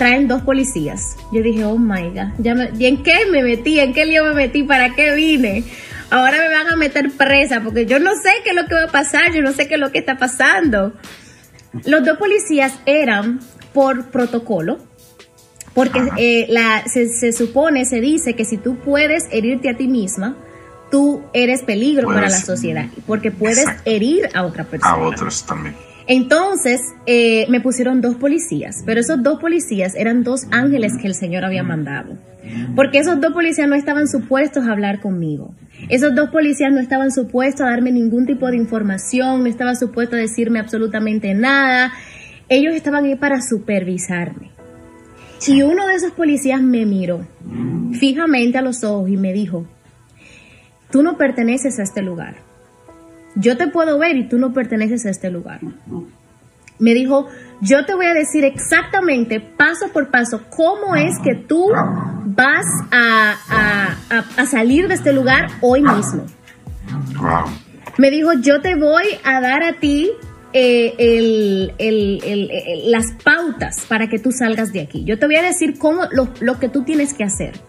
traen 0.00 0.28
dos 0.28 0.40
policías. 0.40 1.14
Yo 1.30 1.42
dije, 1.42 1.62
oh 1.66 1.76
my 1.76 2.08
God, 2.08 2.78
¿y 2.78 2.86
en 2.86 3.02
qué 3.02 3.26
me 3.30 3.42
metí? 3.42 3.80
¿En 3.80 3.92
qué 3.92 4.06
lío 4.06 4.24
me 4.24 4.32
metí? 4.32 4.62
¿Para 4.62 4.94
qué 4.94 5.14
vine? 5.14 5.62
Ahora 6.08 6.38
me 6.38 6.48
van 6.48 6.68
a 6.68 6.76
meter 6.76 7.10
presa 7.10 7.60
porque 7.62 7.84
yo 7.84 7.98
no 7.98 8.12
sé 8.14 8.30
qué 8.42 8.50
es 8.50 8.56
lo 8.56 8.64
que 8.64 8.76
va 8.76 8.84
a 8.84 8.90
pasar, 8.90 9.30
yo 9.34 9.42
no 9.42 9.52
sé 9.52 9.68
qué 9.68 9.74
es 9.74 9.80
lo 9.80 9.92
que 9.92 9.98
está 9.98 10.16
pasando. 10.16 10.94
Los 11.84 12.02
dos 12.02 12.16
policías 12.16 12.72
eran 12.86 13.40
por 13.74 14.06
protocolo, 14.06 14.78
porque 15.74 16.00
eh, 16.16 16.46
la, 16.48 16.82
se, 16.86 17.34
supone, 17.34 17.84
se 17.84 18.00
dice 18.00 18.32
que 18.32 18.46
si 18.46 18.56
tú 18.56 18.76
puedes 18.76 19.28
herirte 19.30 19.68
a 19.68 19.76
ti 19.76 19.86
misma, 19.86 20.34
tú 20.90 21.22
eres 21.34 21.62
peligro 21.62 22.08
para 22.08 22.22
la 22.22 22.40
sociedad, 22.40 22.86
porque 23.06 23.30
puedes 23.30 23.66
herir 23.84 24.30
a 24.32 24.44
otra 24.44 24.64
persona. 24.64 24.94
A 24.94 24.96
otros 24.96 25.44
también. 25.44 25.76
Entonces 26.10 26.80
eh, 27.06 27.46
me 27.50 27.60
pusieron 27.60 28.00
dos 28.00 28.16
policías, 28.16 28.82
pero 28.84 28.98
esos 28.98 29.22
dos 29.22 29.38
policías 29.38 29.94
eran 29.94 30.24
dos 30.24 30.48
ángeles 30.50 30.94
que 31.00 31.06
el 31.06 31.14
Señor 31.14 31.44
había 31.44 31.62
mandado. 31.62 32.18
Porque 32.74 32.98
esos 32.98 33.20
dos 33.20 33.32
policías 33.32 33.68
no 33.68 33.76
estaban 33.76 34.08
supuestos 34.08 34.66
a 34.66 34.72
hablar 34.72 34.98
conmigo. 34.98 35.54
Esos 35.88 36.12
dos 36.16 36.30
policías 36.30 36.72
no 36.72 36.80
estaban 36.80 37.12
supuestos 37.12 37.60
a 37.60 37.70
darme 37.70 37.92
ningún 37.92 38.26
tipo 38.26 38.48
de 38.50 38.56
información, 38.56 39.44
no 39.44 39.46
estaban 39.46 39.76
supuestos 39.76 40.18
a 40.18 40.22
decirme 40.22 40.58
absolutamente 40.58 41.32
nada. 41.32 41.92
Ellos 42.48 42.74
estaban 42.74 43.04
ahí 43.04 43.14
para 43.14 43.40
supervisarme. 43.40 44.50
Y 45.46 45.62
uno 45.62 45.86
de 45.86 45.94
esos 45.94 46.10
policías 46.10 46.60
me 46.60 46.86
miró 46.86 47.24
fijamente 47.92 48.58
a 48.58 48.62
los 48.62 48.82
ojos 48.82 49.08
y 49.10 49.16
me 49.16 49.32
dijo, 49.32 49.64
tú 50.90 51.04
no 51.04 51.16
perteneces 51.16 51.78
a 51.78 51.84
este 51.84 52.02
lugar. 52.02 52.49
Yo 53.34 53.56
te 53.56 53.68
puedo 53.68 53.98
ver 53.98 54.16
y 54.16 54.28
tú 54.28 54.38
no 54.38 54.52
perteneces 54.52 55.06
a 55.06 55.10
este 55.10 55.30
lugar. 55.30 55.60
Me 56.78 56.94
dijo, 56.94 57.28
yo 57.60 57.84
te 57.84 57.94
voy 57.94 58.06
a 58.06 58.14
decir 58.14 58.44
exactamente, 58.44 59.38
paso 59.40 59.88
por 59.92 60.10
paso, 60.10 60.42
cómo 60.48 60.96
es 60.96 61.18
que 61.22 61.34
tú 61.34 61.68
vas 62.24 62.64
a, 62.90 64.46
salir 64.46 64.88
de 64.88 64.94
este 64.94 65.12
lugar 65.12 65.48
hoy 65.60 65.82
mismo. 65.82 66.24
Me 67.98 68.10
dijo, 68.10 68.32
yo 68.32 68.60
te 68.60 68.76
voy 68.76 69.04
a 69.24 69.40
dar 69.40 69.62
a 69.62 69.74
ti 69.74 70.10
eh, 70.52 71.72
las 72.86 73.12
pautas 73.22 73.84
para 73.86 74.08
que 74.08 74.18
tú 74.18 74.32
salgas 74.32 74.72
de 74.72 74.80
aquí. 74.80 75.04
Yo 75.04 75.18
te 75.18 75.26
voy 75.26 75.36
a 75.36 75.42
decir 75.42 75.78
cómo 75.78 76.04
lo, 76.10 76.58
que 76.58 76.68
tú 76.68 76.82
tienes 76.84 77.14
que 77.14 77.24
hacer. 77.24 77.60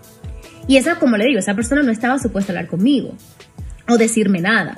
Y 0.67 0.77
esa, 0.77 0.95
como 0.95 1.17
le 1.17 1.25
digo, 1.25 1.39
esa 1.39 1.53
persona 1.53 1.83
no 1.83 1.91
estaba 1.91 2.17
supuesta 2.17 2.53
a 2.53 2.55
hablar 2.55 2.69
conmigo 2.69 3.13
o 3.89 3.97
decirme 3.97 4.39
nada. 4.39 4.77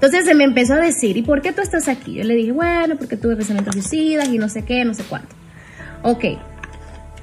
Entonces 0.00 0.24
se 0.24 0.34
me 0.34 0.44
empezó 0.44 0.72
a 0.72 0.80
decir, 0.80 1.18
¿y 1.18 1.22
por 1.22 1.42
qué 1.42 1.52
tú 1.52 1.60
estás 1.60 1.86
aquí? 1.86 2.14
Yo 2.14 2.24
le 2.24 2.34
dije, 2.34 2.52
bueno, 2.52 2.96
porque 2.96 3.18
tuve 3.18 3.36
pensamientos 3.36 3.74
suicidas 3.74 4.28
y 4.28 4.38
no 4.38 4.48
sé 4.48 4.64
qué, 4.64 4.82
no 4.82 4.94
sé 4.94 5.04
cuánto. 5.06 5.36
Ok. 6.02 6.24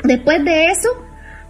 Después 0.03 0.46
de 0.46 0.65
eso, 0.67 0.89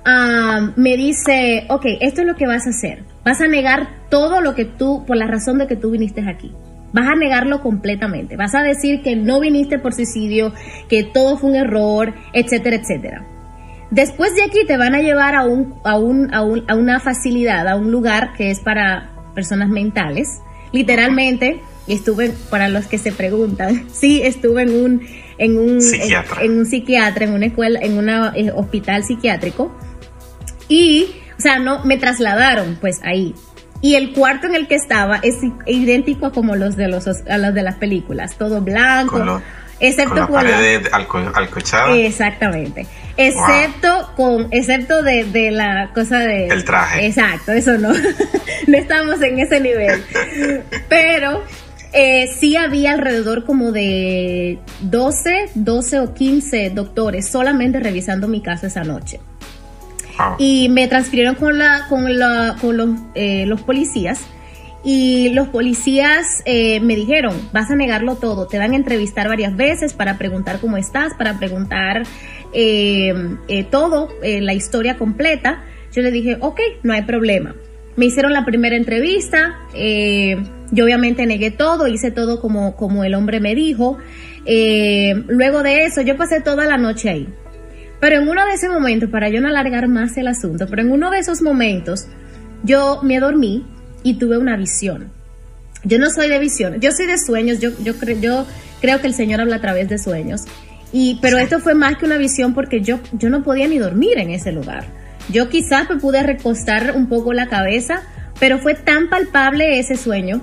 ah, 0.05 0.72
me 0.77 0.96
dice, 0.96 1.65
ok, 1.67 1.86
esto 2.00 2.22
es 2.22 2.27
lo 2.27 2.36
que 2.38 2.48
vas 2.48 2.65
a 2.65 2.69
hacer. 2.69 3.03
Vas 3.25 3.41
a 3.41 3.48
negar 3.48 3.89
todo 4.10 4.39
lo 4.39 4.55
que 4.55 4.63
tú, 4.63 5.03
por 5.05 5.17
la 5.17 5.27
razón 5.27 5.57
de 5.57 5.67
que 5.67 5.75
tú 5.75 5.91
viniste 5.91 6.22
aquí. 6.29 6.53
Vas 6.93 7.10
a 7.10 7.15
negarlo 7.15 7.62
completamente. 7.62 8.38
Vas 8.38 8.55
a 8.55 8.63
decir 8.63 9.01
que 9.01 9.17
no 9.17 9.41
viniste 9.41 9.79
por 9.79 9.93
suicidio, 9.93 10.53
que 10.88 11.03
todo 11.03 11.38
fue 11.38 11.50
un 11.50 11.57
error, 11.57 12.13
etcétera, 12.31 12.77
etcétera. 12.77 13.27
Después 13.91 14.34
de 14.34 14.43
aquí 14.43 14.65
te 14.65 14.77
van 14.77 14.96
a 14.96 15.01
llevar 15.01 15.36
a, 15.36 15.43
un, 15.43 15.75
a, 15.84 16.00
un, 16.00 16.34
a, 16.34 16.41
un, 16.41 16.63
a 16.69 16.75
una 16.75 17.01
facilidad, 17.01 17.67
a 17.67 17.75
un 17.75 17.91
lugar 17.91 18.31
que 18.38 18.50
es 18.50 18.62
para 18.62 19.12
personas 19.36 19.67
mentales. 19.67 20.41
Literalmente, 20.71 21.62
estuve, 21.88 22.33
para 22.50 22.69
los 22.69 22.86
que 22.86 22.97
se 22.97 23.12
preguntan, 23.12 23.86
sí, 23.93 24.21
estuve 24.24 24.63
en 24.63 24.83
un, 24.83 25.07
en 25.38 25.57
un, 25.57 25.81
psiquiatra. 25.81 26.41
En, 26.43 26.57
un 26.57 26.65
psiquiatra, 26.65 27.25
en 27.25 27.33
una 27.33 27.45
escuela, 27.47 27.79
en 27.81 27.97
un 27.97 28.09
eh, 28.09 28.51
hospital 28.53 29.03
psiquiátrico. 29.03 29.75
Y, 30.67 31.15
o 31.38 31.41
sea, 31.41 31.59
no, 31.59 31.83
me 31.86 31.97
trasladaron 31.97 32.77
pues 32.79 33.00
ahí. 33.03 33.33
Y 33.81 33.95
el 33.95 34.12
cuarto 34.12 34.47
en 34.47 34.55
el 34.55 34.67
que 34.67 34.75
estaba 34.75 35.17
es 35.17 35.36
idéntico 35.67 36.25
a 36.25 36.31
como 36.31 36.55
los 36.55 36.75
de 36.75 36.88
los 36.88 37.07
a 37.07 37.38
los 37.38 37.53
de 37.53 37.62
las 37.62 37.75
películas, 37.75 38.36
todo 38.36 38.59
blanco, 38.62 39.41
excepto 39.79 40.27
con. 40.27 40.47
Exactamente. 41.93 42.88
Excepto 43.17 44.12
con 44.15 44.47
excepto 44.51 45.01
de, 45.01 45.25
de, 45.25 45.51
la 45.51 45.91
cosa 45.93 46.19
de 46.19 46.47
el 46.47 46.63
traje. 46.63 47.07
Exacto, 47.07 47.51
eso 47.51 47.77
no. 47.77 47.89
no 48.67 48.77
estamos 48.77 49.21
en 49.21 49.39
ese 49.39 49.59
nivel. 49.59 50.03
Pero 50.89 51.43
eh, 51.93 52.27
sí 52.38 52.55
había 52.55 52.93
alrededor 52.93 53.45
como 53.45 53.71
de 53.71 54.59
12, 54.81 55.50
12 55.55 56.00
o 56.00 56.13
15 56.13 56.69
doctores 56.71 57.27
solamente 57.27 57.79
revisando 57.79 58.27
mi 58.27 58.41
casa 58.41 58.67
esa 58.67 58.83
noche. 58.83 59.19
Y 60.39 60.69
me 60.69 60.88
transfirieron 60.88 61.36
con, 61.36 61.59
la, 61.59 61.86
con, 61.89 62.17
la, 62.17 62.55
con 62.59 62.75
los, 62.75 62.89
eh, 63.13 63.45
los 63.45 63.62
policías. 63.62 64.21
Y 64.83 65.29
los 65.29 65.47
policías 65.50 66.41
eh, 66.45 66.79
me 66.79 66.95
dijeron, 66.95 67.36
vas 67.51 67.69
a 67.69 67.75
negarlo 67.75 68.15
todo, 68.15 68.47
te 68.47 68.57
van 68.57 68.71
a 68.71 68.75
entrevistar 68.75 69.27
varias 69.27 69.55
veces 69.55 69.93
para 69.93 70.17
preguntar 70.17 70.59
cómo 70.59 70.77
estás, 70.77 71.13
para 71.15 71.38
preguntar 71.38 72.03
todo, 73.69 74.09
la 74.21 74.53
historia 74.53 74.97
completa. 74.97 75.63
Yo 75.93 76.01
le 76.01 76.11
dije, 76.11 76.37
ok, 76.39 76.59
no 76.83 76.93
hay 76.93 77.03
problema. 77.03 77.55
Me 77.95 78.05
hicieron 78.05 78.33
la 78.33 78.45
primera 78.45 78.75
entrevista, 78.75 79.55
yo 79.73 80.85
obviamente 80.85 81.25
negué 81.25 81.51
todo, 81.51 81.87
hice 81.87 82.11
todo 82.11 82.39
como, 82.39 82.75
como 82.75 83.03
el 83.03 83.15
hombre 83.15 83.39
me 83.39 83.55
dijo. 83.55 83.97
luego 84.45 85.63
de 85.63 85.85
eso, 85.85 86.01
yo 86.01 86.15
pasé 86.15 86.41
toda 86.41 86.65
la 86.65 86.77
noche 86.77 87.09
ahí. 87.09 87.27
Pero 87.99 88.17
en 88.17 88.27
uno 88.27 88.45
de 88.45 88.53
esos 88.53 88.69
momentos, 88.69 89.09
para 89.09 89.29
yo 89.29 89.41
no 89.41 89.47
alargar 89.47 89.87
más 89.87 90.17
el 90.17 90.27
asunto, 90.27 90.67
pero 90.69 90.83
en 90.83 90.91
uno 90.91 91.09
de 91.09 91.19
esos 91.19 91.41
momentos 91.41 92.07
yo 92.63 92.99
me 93.01 93.19
dormí 93.19 93.65
y 94.03 94.19
tuve 94.19 94.37
una 94.37 94.55
visión. 94.55 95.11
Yo 95.83 95.97
no 95.97 96.09
soy 96.11 96.29
de 96.29 96.37
visión, 96.37 96.79
yo 96.79 96.91
soy 96.91 97.07
de 97.07 97.17
sueños, 97.17 97.59
yo, 97.59 97.71
yo, 97.83 97.93
yo 97.93 98.45
creo 98.81 99.01
que 99.01 99.07
el 99.07 99.13
Señor 99.13 99.41
habla 99.41 99.55
a 99.55 99.61
través 99.61 99.89
de 99.89 99.97
sueños. 99.97 100.41
Y, 100.91 101.20
pero 101.22 101.38
esto 101.38 101.60
fue 101.60 101.75
más 101.75 101.98
que 101.98 102.06
una 102.06 102.17
visión 102.17 102.53
porque 102.53 102.82
yo, 102.82 103.00
yo 103.12 103.29
no 103.29 103.44
podía 103.44 103.67
ni 103.67 103.77
dormir 103.77 104.17
en 104.17 104.29
ese 104.29 104.51
lugar. 104.51 104.86
Yo 105.29 105.50
quizás 105.50 105.89
me 105.89 105.98
pude 105.98 106.24
recostar 106.24 106.94
un 106.96 107.08
poco 107.08 107.34
la 107.34 107.48
cabeza, 107.48 108.03
pero 108.39 108.60
fue 108.60 108.75
tan 108.75 109.10
palpable 109.10 109.79
ese 109.79 109.98
sueño 109.98 110.41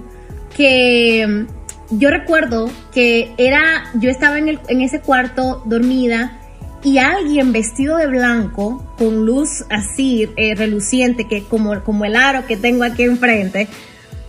que 0.55 1.27
mm, 1.27 1.99
yo 1.99 2.11
recuerdo 2.11 2.71
que 2.93 3.33
era, 3.39 3.85
yo 3.95 4.11
estaba 4.11 4.39
en, 4.39 4.49
el, 4.49 4.61
en 4.69 4.83
ese 4.83 5.01
cuarto 5.01 5.63
dormida 5.67 6.39
y 6.83 6.99
alguien 6.99 7.53
vestido 7.53 7.97
de 7.97 8.07
blanco, 8.07 8.95
con 8.99 9.25
luz 9.25 9.65
así 9.71 10.29
eh, 10.37 10.55
reluciente, 10.55 11.27
que 11.27 11.43
como, 11.43 11.83
como 11.83 12.05
el 12.05 12.15
aro 12.15 12.47
que 12.47 12.59
tengo 12.59 12.85
aquí 12.85 13.05
enfrente, 13.05 13.69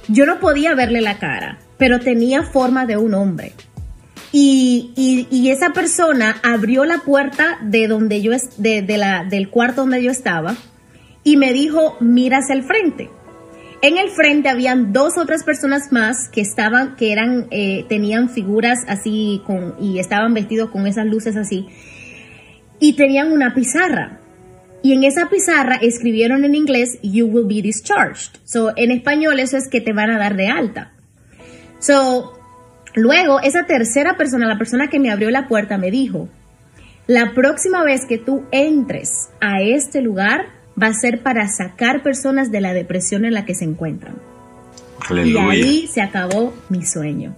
yo 0.08 0.26
no 0.26 0.40
podía 0.40 0.74
verle 0.74 1.02
la 1.02 1.18
cara, 1.18 1.60
pero 1.78 2.00
tenía 2.00 2.44
forma 2.44 2.86
de 2.86 2.96
un 2.96 3.14
hombre. 3.14 3.52
Y, 4.38 5.50
esa 5.50 5.72
persona 5.72 6.36
abrió 6.44 6.84
la 6.84 7.00
puerta 7.00 7.58
de 7.62 7.88
donde 7.88 8.22
yo 8.22 8.34
de, 8.58 8.82
del 9.30 9.50
cuarto 9.50 9.82
donde 9.82 10.04
yo 10.04 10.12
estaba 10.12 10.58
y 11.24 11.38
me 11.38 11.54
dijo 11.54 11.96
mira 12.02 12.40
hacia 12.40 12.56
el 12.56 12.64
frente. 12.64 13.10
En 13.82 13.98
el 13.98 14.10
frente 14.10 14.50
habían 14.50 14.92
dos 14.92 15.18
otras 15.18 15.46
personas 15.46 15.94
más 15.94 16.28
que 16.28 16.42
estaban, 16.42 16.98
que 16.98 17.14
eran, 17.14 17.48
eh, 17.52 17.86
tenían 17.88 18.30
figuras 18.30 18.80
así 18.90 19.42
y 19.80 20.00
estaban 20.00 20.34
vestidos 20.34 20.70
con 20.70 20.86
esas 20.86 21.06
luces 21.06 21.38
así 21.38 21.68
y 22.80 22.94
tenían 22.94 23.32
una 23.32 23.54
pizarra. 23.54 24.20
Y 24.84 24.92
en 24.92 25.06
esa 25.06 25.30
pizarra 25.30 25.76
escribieron 25.76 26.44
en 26.44 26.56
inglés, 26.56 27.00
you 27.02 27.26
will 27.26 27.48
be 27.48 27.62
discharged. 27.62 28.38
So, 28.44 28.74
en 28.76 28.92
español 28.92 29.40
eso 29.40 29.56
es 29.56 29.70
que 29.70 29.80
te 29.80 29.94
van 29.94 30.10
a 30.10 30.20
dar 30.20 30.36
de 30.36 30.50
alta. 30.50 30.92
So, 31.80 32.35
luego 32.96 33.40
esa 33.42 33.66
tercera 33.66 34.18
persona, 34.18 34.48
la 34.48 34.58
persona 34.58 34.88
que 34.88 35.00
me 35.00 35.12
abrió 35.12 35.30
la 35.30 35.48
puerta, 35.48 35.78
me 35.78 35.92
dijo, 35.92 36.30
la 37.08 37.34
próxima 37.34 37.84
vez 37.84 38.06
que 38.08 38.18
tú 38.18 38.46
entres 38.52 39.30
a 39.40 39.62
este 39.62 40.02
lugar 40.02 40.48
va 40.82 40.88
a 40.88 40.94
ser 40.94 41.22
para 41.22 41.48
sacar 41.48 42.04
personas 42.04 42.52
de 42.52 42.62
la 42.62 42.74
depresión 42.74 43.26
en 43.26 43.34
la 43.34 43.46
que 43.46 43.54
se 43.54 43.66
encuentran. 43.66 44.16
Y 45.12 45.38
ahí 45.38 45.88
se 45.88 46.02
acabó 46.02 46.54
mi 46.70 46.86
sueño. 46.86 47.36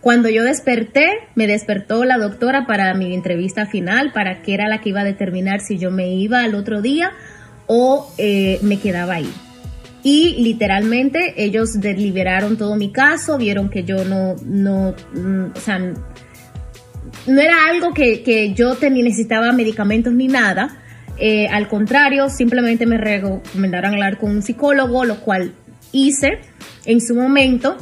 Cuando 0.00 0.28
yo 0.28 0.44
desperté, 0.44 1.08
me 1.34 1.48
despertó 1.48 2.04
la 2.04 2.16
doctora 2.16 2.64
para 2.66 2.94
mi 2.94 3.12
entrevista 3.12 3.66
final, 3.66 4.12
para 4.12 4.42
que 4.42 4.54
era 4.54 4.68
la 4.68 4.80
que 4.80 4.90
iba 4.90 5.00
a 5.00 5.04
determinar 5.04 5.60
si 5.60 5.78
yo 5.78 5.90
me 5.90 6.14
iba 6.14 6.42
al 6.42 6.54
otro 6.54 6.80
día 6.80 7.12
o 7.66 8.08
eh, 8.18 8.60
me 8.62 8.78
quedaba 8.78 9.14
ahí. 9.14 9.32
Y 10.06 10.36
literalmente 10.38 11.34
ellos 11.36 11.80
deliberaron 11.80 12.56
todo 12.56 12.76
mi 12.76 12.92
caso, 12.92 13.38
vieron 13.38 13.68
que 13.68 13.82
yo 13.82 14.04
no, 14.04 14.36
no, 14.44 14.94
mm, 15.12 15.46
o 15.52 15.60
sea, 15.60 15.80
no 15.80 17.40
era 17.40 17.66
algo 17.68 17.92
que, 17.92 18.54
yo 18.54 18.76
tenía, 18.76 19.02
necesitaba 19.02 19.50
medicamentos 19.50 20.12
ni 20.12 20.28
nada. 20.28 20.78
Eh, 21.18 21.48
al 21.48 21.66
contrario, 21.66 22.30
simplemente 22.30 22.86
me 22.86 22.98
recomendaron 22.98 23.94
hablar 23.94 24.18
con 24.18 24.30
un 24.30 24.42
psicólogo, 24.42 25.04
lo 25.04 25.18
cual 25.22 25.54
hice 25.90 26.38
en 26.84 27.00
su 27.00 27.16
momento 27.16 27.76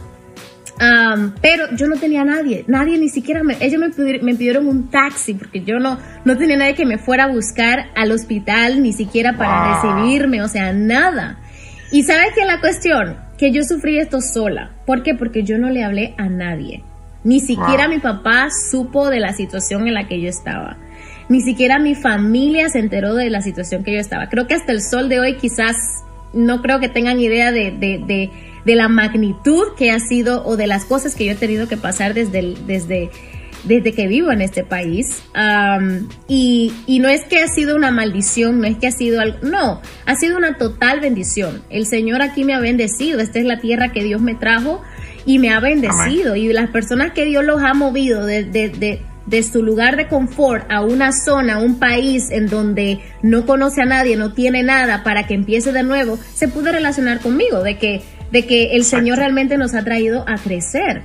pero 1.41 1.67
yo 1.77 1.87
no 1.87 1.97
tenía 1.97 2.23
a 2.23 2.25
nadie, 2.25 2.65
nadie 2.67 2.99
ni 2.99 3.09
siquiera 3.09 3.43
me, 3.45 3.57
ellos 3.61 3.81
me 3.81 4.35
pidieron, 4.35 4.67
un 4.67 4.91
taxi 4.91 5.35
porque 5.35 5.63
yo 5.63 5.79
no, 5.79 5.99
no 6.25 6.37
tenía 6.37 6.57
nadie 6.57 6.75
que 6.75 6.85
me 6.85 6.99
fuera 6.99 7.25
a 7.25 7.29
buscar 7.29 7.91
al 7.95 8.11
hospital, 8.11 8.83
ni 8.83 8.93
siquiera 8.93 9.37
para 9.37 9.75
recibirme, 9.75 10.43
o 10.43 10.49
sea, 10.49 10.73
nada. 10.73 11.39
Y 11.95 12.03
sabes 12.03 12.33
que 12.35 12.45
la 12.45 12.59
cuestión, 12.59 13.17
que 13.39 13.53
yo 13.53 13.63
sufrí 13.63 14.01
esto 14.01 14.21
sola. 14.21 14.73
¿Por 14.85 15.05
qué? 15.05 15.15
Porque 15.15 15.45
yo 15.45 15.59
no 15.59 15.71
le 15.71 15.85
hablé 15.85 16.13
a 16.19 16.29
nadie. 16.29 16.83
Ni 17.23 17.39
siquiera 17.39 17.87
mi 17.87 18.01
papá 18.01 18.49
supo 18.51 19.11
de 19.11 19.21
la 19.21 19.33
situación 19.33 19.87
en 19.87 19.95
la 19.95 20.09
que 20.09 20.21
yo 20.21 20.29
estaba. 20.29 20.77
Ni 21.29 21.41
siquiera 21.41 21.79
mi 21.79 21.95
familia 21.95 22.69
se 22.69 22.81
enteró 22.81 23.15
de 23.15 23.31
la 23.31 23.43
situación 23.43 23.85
que 23.85 23.93
yo 23.93 24.01
estaba. 24.01 24.29
Creo 24.29 24.49
que 24.49 24.55
hasta 24.55 24.73
el 24.73 24.83
sol 24.83 25.09
de 25.09 25.21
hoy 25.21 25.37
quizás 25.37 25.77
no 26.33 26.63
creo 26.63 26.81
que 26.81 26.89
tengan 26.89 27.21
idea 27.21 27.53
de 27.53 27.71
de 28.65 28.77
la 28.77 28.89
magnitud 28.89 29.75
que 29.77 29.91
ha 29.91 30.01
sido 30.01 30.45
o 30.45 30.57
de 30.57 30.67
las 30.67 30.85
cosas 30.85 31.15
que 31.15 31.27
yo 31.27 31.33
he 31.33 31.37
tenido 31.37 31.69
que 31.69 31.77
pasar 31.77 32.15
desde, 32.15 32.55
desde, 32.67 33.11
desde 33.65 33.93
que 33.93 34.07
vivo 34.07 34.31
en 34.31 34.41
este 34.41 34.65
país. 34.65 35.23
y, 36.29 36.73
y, 36.87 36.99
no 36.99 37.09
es 37.09 37.25
que 37.25 37.41
ha 37.41 37.49
sido 37.49 37.77
una 37.77 37.91
maldición, 37.91 38.61
no 38.61 38.67
es 38.67 38.77
que 38.79 38.87
ha 38.87 38.93
sido 38.93 39.21
algo, 39.21 39.39
no, 39.43 39.81
ha 40.07 40.17
sido 40.17 40.37
una 40.37 40.57
total 40.57 41.01
bendición. 41.01 41.63
El 41.71 41.87
Señor 41.87 42.23
aquí 42.23 42.45
me 42.45 42.55
ha 42.55 42.61
bendecido, 42.61 43.21
esta 43.21 43.39
es 43.39 43.45
la 43.45 43.61
tierra 43.61 43.93
que 43.93 44.03
Dios 44.03 44.21
me 44.21 44.35
trajo 44.35 44.83
y 45.27 45.39
me 45.39 45.51
ha 45.51 45.61
bendecido. 45.61 46.37
Y 46.37 46.53
las 46.53 46.71
personas 46.71 47.13
que 47.13 47.25
Dios 47.25 47.45
los 47.45 47.63
ha 47.63 47.75
movido 47.75 48.27
de, 48.27 48.45
de, 48.45 49.01
de 49.27 49.43
su 49.43 49.63
lugar 49.63 49.97
de 49.97 50.09
confort 50.09 50.71
a 50.71 50.83
una 50.83 51.13
zona, 51.13 51.59
un 51.59 51.79
país 51.79 52.31
en 52.31 52.49
donde 52.49 53.01
no 53.23 53.47
conoce 53.47 53.83
a 53.83 53.87
nadie, 53.87 54.17
no 54.17 54.33
tiene 54.33 54.63
nada 54.63 55.03
para 55.03 55.27
que 55.27 55.35
empiece 55.35 55.73
de 55.73 55.83
nuevo, 55.83 56.19
se 56.35 56.49
pudo 56.49 56.73
relacionar 56.73 57.21
conmigo, 57.21 57.63
de 57.63 57.79
que 57.79 58.03
de 58.35 58.47
que 58.47 58.75
el 58.75 58.85
Señor 58.85 59.19
realmente 59.19 59.57
nos 59.57 59.75
ha 59.75 59.85
traído 59.85 60.25
a 60.29 60.35
crecer. 60.39 61.05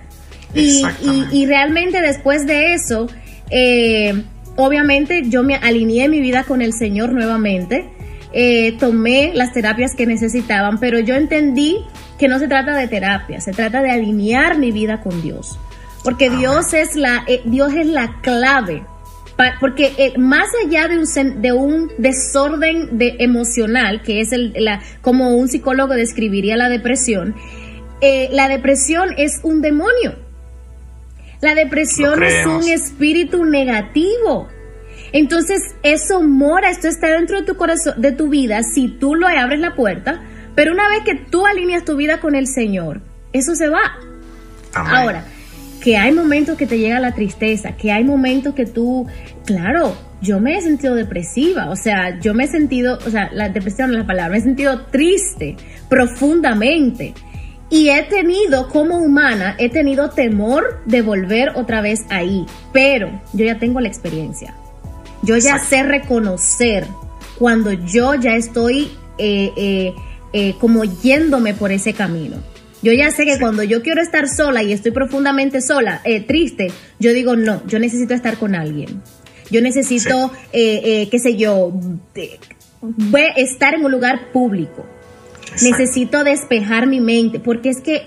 Y, 0.53 0.83
y, 1.31 1.45
realmente 1.45 2.01
después 2.01 2.47
de 2.47 2.73
eso, 2.73 3.07
eh, 3.51 4.23
obviamente 4.55 5.23
yo 5.29 5.43
me 5.43 5.55
alineé 5.55 6.09
mi 6.09 6.21
vida 6.21 6.43
con 6.43 6.61
el 6.61 6.73
Señor 6.73 7.13
nuevamente, 7.13 7.89
eh, 8.33 8.75
tomé 8.79 9.31
las 9.35 9.53
terapias 9.53 9.95
que 9.95 10.05
necesitaban, 10.05 10.79
pero 10.79 10.99
yo 10.99 11.15
entendí 11.15 11.77
que 12.17 12.27
no 12.27 12.39
se 12.39 12.47
trata 12.47 12.75
de 12.75 12.87
terapia, 12.87 13.41
se 13.41 13.51
trata 13.51 13.81
de 13.81 13.91
alinear 13.91 14.57
mi 14.57 14.71
vida 14.71 15.01
con 15.01 15.21
Dios. 15.21 15.59
Porque 16.03 16.29
Dios 16.29 16.73
es 16.73 16.95
la, 16.95 17.23
eh, 17.27 17.41
Dios 17.45 17.73
es 17.73 17.85
la 17.85 18.19
clave 18.21 18.83
porque 19.59 19.93
eh, 19.97 20.17
más 20.17 20.49
allá 20.65 20.87
de 20.87 20.97
un, 20.97 21.41
de 21.41 21.53
un 21.53 21.91
desorden 21.97 22.97
de 22.97 23.15
emocional, 23.19 24.01
que 24.01 24.19
es 24.19 24.33
el, 24.33 24.53
la, 24.57 24.81
como 25.01 25.35
un 25.35 25.47
psicólogo 25.47 25.93
describiría 25.93 26.57
la 26.57 26.67
depresión, 26.67 27.35
eh, 28.01 28.27
la 28.31 28.49
depresión 28.49 29.09
es 29.17 29.39
un 29.43 29.61
demonio. 29.61 30.15
La 31.41 31.55
depresión 31.55 32.21
es 32.23 32.45
un 32.45 32.67
espíritu 32.67 33.45
negativo. 33.45 34.49
Entonces, 35.11 35.75
eso 35.83 36.21
mora, 36.21 36.69
esto 36.69 36.87
está 36.87 37.09
dentro 37.09 37.39
de 37.39 37.45
tu 37.45 37.55
corazón, 37.55 38.01
de 38.01 38.11
tu 38.11 38.29
vida, 38.29 38.61
si 38.63 38.87
tú 38.87 39.15
lo 39.15 39.27
abres 39.27 39.59
la 39.59 39.75
puerta, 39.75 40.21
pero 40.55 40.73
una 40.73 40.87
vez 40.89 41.03
que 41.03 41.15
tú 41.15 41.45
alineas 41.45 41.85
tu 41.85 41.95
vida 41.95 42.19
con 42.19 42.35
el 42.35 42.47
Señor, 42.47 43.01
eso 43.33 43.55
se 43.55 43.69
va. 43.69 43.97
Ahora, 44.73 45.23
que 45.81 45.97
hay 45.97 46.11
momentos 46.11 46.57
que 46.57 46.67
te 46.67 46.77
llega 46.77 46.99
la 46.99 47.13
tristeza, 47.13 47.75
que 47.75 47.91
hay 47.91 48.03
momentos 48.03 48.53
que 48.53 48.65
tú, 48.65 49.07
claro, 49.45 49.95
yo 50.21 50.39
me 50.39 50.57
he 50.57 50.61
sentido 50.61 50.95
depresiva, 50.95 51.69
o 51.69 51.75
sea, 51.75 52.19
yo 52.19 52.33
me 52.33 52.43
he 52.43 52.47
sentido, 52.47 52.99
o 53.05 53.09
sea, 53.09 53.29
la 53.33 53.49
depresión 53.49 53.89
no 53.89 53.95
es 53.95 54.01
la 54.01 54.07
palabra, 54.07 54.31
me 54.31 54.37
he 54.37 54.41
sentido 54.41 54.81
triste 54.87 55.55
profundamente. 55.89 57.13
Y 57.69 57.89
he 57.89 58.01
tenido, 58.03 58.67
como 58.69 58.97
humana, 58.97 59.55
he 59.59 59.69
tenido 59.69 60.09
temor 60.09 60.81
de 60.85 61.01
volver 61.01 61.49
otra 61.55 61.81
vez 61.81 62.05
ahí, 62.09 62.45
pero 62.73 63.21
yo 63.33 63.45
ya 63.45 63.59
tengo 63.59 63.79
la 63.79 63.87
experiencia. 63.87 64.55
Yo 65.21 65.37
ya 65.37 65.59
sé 65.59 65.83
reconocer 65.83 66.87
cuando 67.37 67.71
yo 67.71 68.15
ya 68.15 68.35
estoy 68.35 68.91
eh, 69.17 69.51
eh, 69.55 69.93
eh, 70.33 70.55
como 70.59 70.83
yéndome 70.83 71.53
por 71.53 71.71
ese 71.71 71.93
camino. 71.93 72.37
Yo 72.81 72.93
ya 72.93 73.11
sé 73.11 73.25
que 73.25 73.37
cuando 73.39 73.63
yo 73.63 73.81
quiero 73.81 74.01
estar 74.01 74.27
sola 74.29 74.63
y 74.63 74.71
estoy 74.71 74.91
profundamente 74.91 75.61
sola, 75.61 76.01
eh, 76.05 76.21
triste, 76.21 76.71
yo 76.97 77.11
digo, 77.11 77.35
no, 77.35 77.65
yo 77.67 77.77
necesito 77.77 78.13
estar 78.13 78.37
con 78.37 78.55
alguien. 78.55 79.01
Yo 79.51 79.61
necesito, 79.61 80.31
eh, 80.53 80.81
eh, 80.83 81.07
qué 81.09 81.19
sé 81.19 81.35
yo, 81.35 81.73
estar 83.35 83.73
en 83.73 83.83
un 83.83 83.91
lugar 83.91 84.31
público. 84.31 84.85
Necesito 85.61 86.23
despejar 86.23 86.87
mi 86.87 87.01
mente, 87.01 87.39
porque 87.39 87.69
es 87.69 87.81
que 87.81 88.03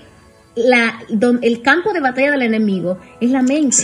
la, 0.55 0.99
el 1.41 1.61
campo 1.61 1.93
de 1.93 1.99
batalla 1.99 2.31
del 2.31 2.43
enemigo 2.43 2.99
es 3.19 3.31
la 3.31 3.41
mente. 3.41 3.83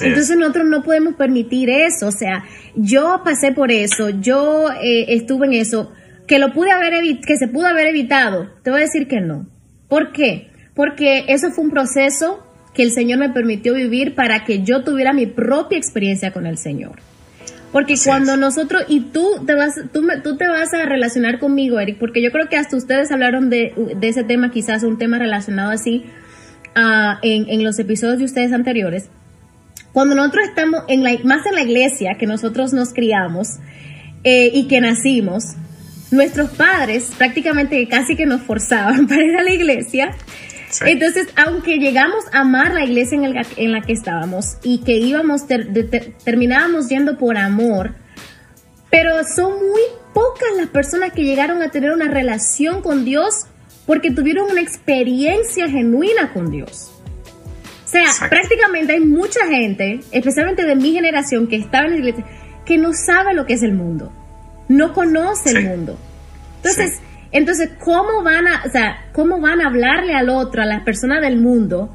Entonces 0.00 0.36
nosotros 0.36 0.66
no 0.68 0.82
podemos 0.82 1.14
permitir 1.14 1.70
eso. 1.70 2.08
O 2.08 2.12
sea, 2.12 2.44
yo 2.74 3.22
pasé 3.24 3.52
por 3.52 3.70
eso, 3.70 4.10
yo 4.10 4.70
eh, 4.82 5.14
estuve 5.14 5.46
en 5.46 5.54
eso, 5.54 5.92
que 6.26 6.38
lo 6.38 6.52
pude 6.52 6.72
haber 6.72 6.94
que 7.20 7.36
se 7.36 7.48
pudo 7.48 7.66
haber 7.66 7.86
evitado. 7.86 8.50
Te 8.62 8.70
voy 8.70 8.80
a 8.80 8.82
decir 8.84 9.06
que 9.06 9.20
no. 9.20 9.46
¿Por 9.88 10.12
qué? 10.12 10.50
Porque 10.74 11.24
eso 11.28 11.50
fue 11.50 11.64
un 11.64 11.70
proceso 11.70 12.44
que 12.74 12.82
el 12.82 12.90
Señor 12.90 13.18
me 13.18 13.30
permitió 13.30 13.74
vivir 13.74 14.14
para 14.14 14.44
que 14.44 14.62
yo 14.62 14.82
tuviera 14.82 15.12
mi 15.12 15.26
propia 15.26 15.78
experiencia 15.78 16.32
con 16.32 16.46
el 16.46 16.58
Señor. 16.58 16.96
Porque 17.72 17.94
cuando 18.04 18.36
nosotros, 18.36 18.84
y 18.88 19.00
tú 19.00 19.44
te 19.46 19.54
vas, 19.54 19.74
tú, 19.92 20.06
tú 20.22 20.36
te 20.36 20.48
vas 20.48 20.72
a 20.72 20.86
relacionar 20.86 21.38
conmigo, 21.38 21.78
Eric, 21.78 21.98
porque 21.98 22.22
yo 22.22 22.30
creo 22.30 22.48
que 22.48 22.56
hasta 22.56 22.76
ustedes 22.76 23.10
hablaron 23.12 23.50
de, 23.50 23.74
de 23.96 24.08
ese 24.08 24.24
tema, 24.24 24.50
quizás 24.50 24.82
un 24.82 24.98
tema 24.98 25.18
relacionado 25.18 25.70
así, 25.70 26.04
uh, 26.76 27.18
en, 27.22 27.48
en, 27.48 27.64
los 27.64 27.78
episodios 27.78 28.18
de 28.18 28.24
ustedes 28.24 28.52
anteriores. 28.52 29.10
Cuando 29.92 30.14
nosotros 30.14 30.48
estamos 30.48 30.84
en 30.88 31.02
la, 31.02 31.18
más 31.24 31.44
en 31.46 31.54
la 31.54 31.62
iglesia 31.62 32.16
que 32.18 32.26
nosotros 32.26 32.72
nos 32.72 32.94
criamos 32.94 33.58
eh, 34.24 34.50
y 34.52 34.68
que 34.68 34.80
nacimos, 34.80 35.56
nuestros 36.10 36.50
padres 36.50 37.12
prácticamente 37.16 37.86
casi 37.88 38.16
que 38.16 38.26
nos 38.26 38.42
forzaban 38.42 39.06
para 39.08 39.24
ir 39.24 39.36
a 39.36 39.42
la 39.42 39.52
iglesia. 39.52 40.14
Entonces, 40.84 41.28
aunque 41.36 41.78
llegamos 41.78 42.24
a 42.32 42.40
amar 42.40 42.74
la 42.74 42.84
iglesia 42.84 43.16
en, 43.16 43.36
en 43.56 43.72
la 43.72 43.82
que 43.82 43.92
estábamos 43.92 44.56
y 44.62 44.78
que 44.78 44.96
íbamos, 44.96 45.42
terminábamos 46.24 46.88
yendo 46.88 47.16
por 47.16 47.38
amor, 47.38 47.94
pero 48.90 49.24
son 49.24 49.52
muy 49.52 49.82
pocas 50.12 50.48
las 50.56 50.68
personas 50.68 51.12
que 51.12 51.22
llegaron 51.22 51.62
a 51.62 51.70
tener 51.70 51.92
una 51.92 52.08
relación 52.08 52.82
con 52.82 53.04
Dios 53.04 53.46
porque 53.86 54.10
tuvieron 54.10 54.50
una 54.50 54.60
experiencia 54.60 55.68
genuina 55.68 56.32
con 56.32 56.50
Dios. 56.50 56.92
O 57.84 57.88
sea, 57.88 58.28
prácticamente 58.28 58.94
hay 58.94 59.00
mucha 59.00 59.46
gente, 59.46 60.00
especialmente 60.10 60.64
de 60.64 60.74
mi 60.74 60.92
generación, 60.92 61.46
que 61.46 61.56
estaba 61.56 61.86
en 61.86 61.92
la 61.92 61.98
iglesia, 61.98 62.24
que 62.64 62.78
no 62.78 62.92
sabe 62.92 63.32
lo 63.32 63.46
que 63.46 63.54
es 63.54 63.62
el 63.62 63.74
mundo, 63.74 64.12
no 64.68 64.92
conoce 64.92 65.50
el 65.50 65.64
mundo. 65.64 65.96
Entonces, 66.56 67.00
entonces, 67.32 67.70
¿cómo 67.82 68.22
van 68.22 68.46
a, 68.48 68.62
o 68.64 68.70
sea, 68.70 69.08
cómo 69.12 69.40
van 69.40 69.60
a 69.60 69.68
hablarle 69.68 70.14
al 70.14 70.28
otro, 70.28 70.62
a 70.62 70.66
las 70.66 70.82
personas 70.82 71.20
del 71.20 71.38
mundo? 71.38 71.94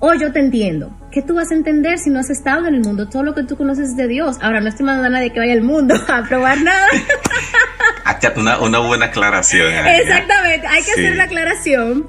Oh, 0.00 0.14
yo 0.14 0.32
te 0.32 0.40
entiendo. 0.40 0.98
¿Qué 1.12 1.22
tú 1.22 1.34
vas 1.34 1.52
a 1.52 1.54
entender 1.54 1.98
si 1.98 2.10
no 2.10 2.18
has 2.18 2.30
estado 2.30 2.66
en 2.66 2.74
el 2.74 2.80
mundo? 2.80 3.08
Todo 3.08 3.22
lo 3.22 3.34
que 3.34 3.44
tú 3.44 3.56
conoces 3.56 3.96
de 3.96 4.08
Dios. 4.08 4.36
Ahora, 4.40 4.60
no 4.60 4.68
estoy 4.68 4.84
mandando 4.84 5.08
a 5.08 5.10
nadie 5.10 5.32
que 5.32 5.38
vaya 5.38 5.52
al 5.52 5.62
mundo 5.62 5.94
a 6.08 6.22
probar 6.24 6.60
nada. 6.60 6.88
una, 8.36 8.60
una 8.60 8.78
buena 8.78 9.06
aclaración. 9.06 9.72
Exactamente, 9.86 10.66
hay 10.66 10.82
que 10.82 10.92
hacer 10.92 11.16
la 11.16 11.24
aclaración. 11.24 12.08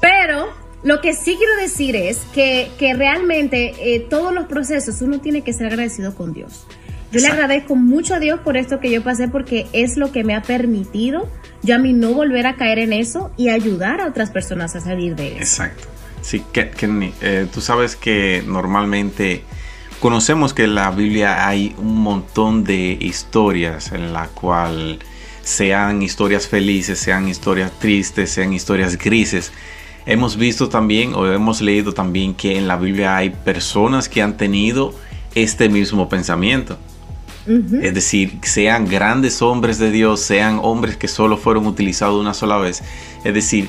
Pero 0.00 0.48
lo 0.82 1.00
que 1.00 1.14
sí 1.14 1.36
quiero 1.36 1.56
decir 1.56 1.96
es 1.96 2.18
que, 2.32 2.70
que 2.78 2.94
realmente 2.94 3.74
eh, 3.80 4.06
todos 4.08 4.32
los 4.32 4.46
procesos 4.46 5.00
uno 5.02 5.20
tiene 5.20 5.42
que 5.42 5.52
ser 5.52 5.66
agradecido 5.66 6.14
con 6.14 6.32
Dios. 6.32 6.66
Yo 7.12 7.20
le 7.20 7.28
agradezco 7.28 7.76
mucho 7.76 8.14
a 8.14 8.18
Dios 8.18 8.40
por 8.40 8.56
esto 8.56 8.80
que 8.80 8.90
yo 8.90 9.02
pasé 9.02 9.28
porque 9.28 9.66
es 9.72 9.96
lo 9.96 10.12
que 10.12 10.24
me 10.24 10.34
ha 10.34 10.42
permitido 10.42 11.28
yo 11.66 11.74
a 11.74 11.78
mí 11.78 11.92
no 11.92 12.12
volver 12.12 12.46
a 12.46 12.54
caer 12.54 12.78
en 12.78 12.92
eso 12.92 13.32
y 13.36 13.48
ayudar 13.48 14.00
a 14.00 14.06
otras 14.06 14.30
personas 14.30 14.76
a 14.76 14.80
salir 14.80 15.16
de 15.16 15.32
eso. 15.32 15.38
Exacto. 15.38 15.88
Sí, 16.22 16.42
que, 16.52 16.70
eh, 17.20 17.46
tú 17.52 17.60
sabes 17.60 17.96
que 17.96 18.42
normalmente 18.46 19.42
conocemos 20.00 20.54
que 20.54 20.64
en 20.64 20.74
la 20.74 20.90
Biblia 20.90 21.48
hay 21.48 21.74
un 21.78 22.00
montón 22.02 22.62
de 22.62 22.96
historias 23.00 23.92
en 23.92 24.12
la 24.12 24.28
cual 24.28 25.00
sean 25.42 26.02
historias 26.02 26.46
felices, 26.46 26.98
sean 26.98 27.28
historias 27.28 27.72
tristes, 27.78 28.30
sean 28.30 28.52
historias 28.52 28.96
grises. 28.96 29.52
Hemos 30.04 30.36
visto 30.36 30.68
también 30.68 31.14
o 31.14 31.26
hemos 31.32 31.60
leído 31.60 31.92
también 31.92 32.34
que 32.34 32.56
en 32.56 32.68
la 32.68 32.76
Biblia 32.76 33.16
hay 33.16 33.30
personas 33.30 34.08
que 34.08 34.22
han 34.22 34.36
tenido 34.36 34.94
este 35.34 35.68
mismo 35.68 36.08
pensamiento. 36.08 36.78
Es 37.46 37.94
decir, 37.94 38.38
sean 38.42 38.86
grandes 38.86 39.40
hombres 39.40 39.78
de 39.78 39.90
Dios, 39.90 40.20
sean 40.20 40.58
hombres 40.62 40.96
que 40.96 41.06
solo 41.06 41.36
fueron 41.36 41.66
utilizados 41.66 42.20
una 42.20 42.34
sola 42.34 42.58
vez. 42.58 42.82
Es 43.24 43.34
decir, 43.34 43.68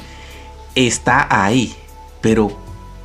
está 0.74 1.28
ahí, 1.30 1.74
pero 2.22 2.60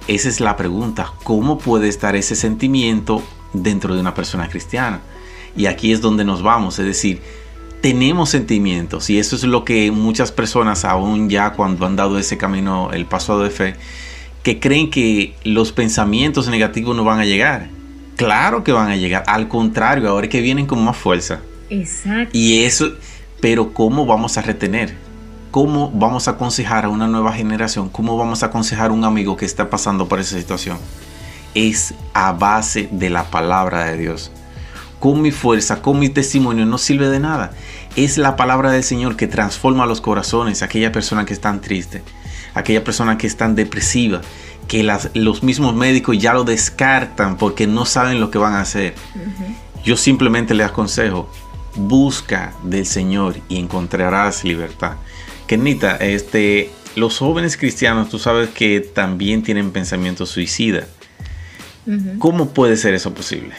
esa 0.09 0.29
es 0.29 0.41
la 0.41 0.57
pregunta. 0.57 1.13
¿Cómo 1.25 1.59
puede 1.59 1.89
estar 1.89 2.17
ese 2.17 2.37
sentimiento 2.37 3.23
dentro 3.53 3.95
de 3.95 4.01
una 4.01 4.15
persona 4.15 4.49
cristiana? 4.49 5.01
Y 5.55 5.67
aquí 5.67 5.93
es 5.93 6.01
donde 6.01 6.25
nos 6.25 6.43
vamos. 6.43 6.79
Es 6.79 6.87
decir, 6.87 7.21
tenemos 7.83 8.31
sentimientos 8.31 9.11
y 9.11 9.19
eso 9.19 9.37
es 9.37 9.45
lo 9.45 9.65
que 9.65 9.91
muchas 9.91 10.33
personas 10.33 10.85
aún 10.87 11.29
ya 11.29 11.53
cuando 11.53 11.85
han 11.85 11.97
dado 11.97 12.19
ese 12.19 12.39
camino, 12.39 12.91
el 12.93 13.05
paso 13.07 13.41
de 13.41 13.51
fe, 13.51 13.75
que 14.43 14.59
creen 14.59 14.91
que 14.91 15.35
los 15.45 15.73
pensamientos 15.73 16.49
negativos 16.49 16.97
no 16.97 17.05
van 17.05 17.21
a 17.21 17.25
llegar 17.25 17.69
Claro 18.17 18.63
que 18.65 18.73
van 18.73 18.91
a 18.91 18.97
llegar. 18.97 19.25
Al 19.27 19.49
contrario, 19.49 20.09
ahora 20.09 20.27
es 20.27 20.31
que 20.31 20.41
vienen 20.41 20.67
con 20.67 20.85
más 20.85 20.97
fuerza. 20.97 21.41
Exacto. 21.71 22.31
Y 22.33 22.65
eso, 22.65 22.93
pero 23.41 23.73
¿cómo 23.73 24.07
vamos 24.07 24.37
a 24.39 24.43
retener? 24.43 24.95
¿Cómo 25.51 25.91
vamos 25.91 26.29
a 26.29 26.33
aconsejar 26.33 26.85
a 26.85 26.89
una 26.89 27.07
nueva 27.07 27.33
generación? 27.33 27.89
¿Cómo 27.91 28.17
vamos 28.17 28.43
a 28.43 28.47
aconsejar 28.47 28.91
a 28.91 28.95
un 28.95 29.05
amigo 29.05 29.37
que 29.37 29.45
está 29.45 29.69
pasando 29.69 30.09
por 30.09 30.21
esa 30.21 30.39
situación? 30.39 30.79
Es 31.55 31.95
a 32.15 32.33
base 32.33 32.89
de 32.91 33.11
la 33.11 33.25
palabra 33.25 33.85
de 33.85 33.99
Dios. 33.99 34.31
Con 34.99 35.21
mi 35.21 35.31
fuerza, 35.31 35.83
con 35.83 35.99
mi 35.99 36.09
testimonio 36.09 36.65
no 36.65 36.79
sirve 36.79 37.09
de 37.09 37.21
nada. 37.21 37.51
Es 37.97 38.17
la 38.17 38.37
palabra 38.37 38.71
del 38.71 38.85
Señor 38.85 39.17
que 39.17 39.27
transforma 39.27 39.85
los 39.85 40.01
corazones, 40.01 40.63
aquella 40.63 40.93
persona 40.93 41.27
que 41.27 41.35
están 41.35 41.61
triste, 41.61 42.03
aquella 42.55 42.85
persona 42.85 43.19
que 43.19 43.27
están 43.27 43.55
depresiva, 43.55 44.23
que 44.73 44.83
los 45.13 45.43
mismos 45.43 45.75
médicos 45.75 46.17
ya 46.17 46.33
lo 46.33 46.45
descartan 46.45 47.37
porque 47.37 47.67
no 47.67 47.85
saben 47.85 48.21
lo 48.21 48.31
que 48.31 48.39
van 48.39 48.55
a 48.55 48.63
hacer. 48.63 48.95
Yo 49.85 49.99
simplemente 49.99 50.55
le 50.55 50.65
aconsejo, 50.65 51.31
busca 51.77 52.55
del 52.65 52.87
Señor 52.87 53.37
y 53.51 53.59
encontrarás 53.59 54.45
libertad. 54.45 54.95
Kenita, 55.47 55.97
este, 55.97 56.71
los 56.97 57.19
jóvenes 57.19 57.59
cristianos, 57.59 58.09
tú 58.09 58.19
sabes 58.19 58.49
que 58.49 58.81
también 58.81 59.43
tienen 59.43 59.73
pensamientos 59.73 60.31
suicidas. 60.31 60.87
¿Cómo 62.19 62.55
puede 62.55 62.79
ser 62.79 62.95
eso 62.95 63.13
posible? 63.13 63.53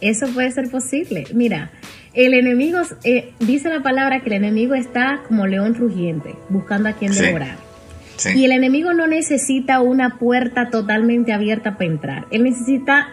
Eso 0.00 0.28
puede 0.28 0.52
ser 0.52 0.70
posible. 0.70 1.24
Mira, 1.34 1.72
el 2.14 2.34
enemigo, 2.34 2.78
eh, 3.02 3.32
dice 3.40 3.70
la 3.70 3.82
palabra 3.82 4.20
que 4.20 4.28
el 4.28 4.34
enemigo 4.34 4.74
está 4.74 5.24
como 5.26 5.48
león 5.48 5.74
rugiente, 5.74 6.36
buscando 6.48 6.90
a 6.90 6.92
quien 6.92 7.10
devorar. 7.12 7.71
Y 8.34 8.44
el 8.44 8.52
enemigo 8.52 8.92
no 8.92 9.06
necesita 9.06 9.80
una 9.80 10.18
puerta 10.18 10.70
totalmente 10.70 11.32
abierta 11.32 11.76
para 11.76 11.90
entrar. 11.90 12.26
Él 12.30 12.44
necesita 12.44 13.08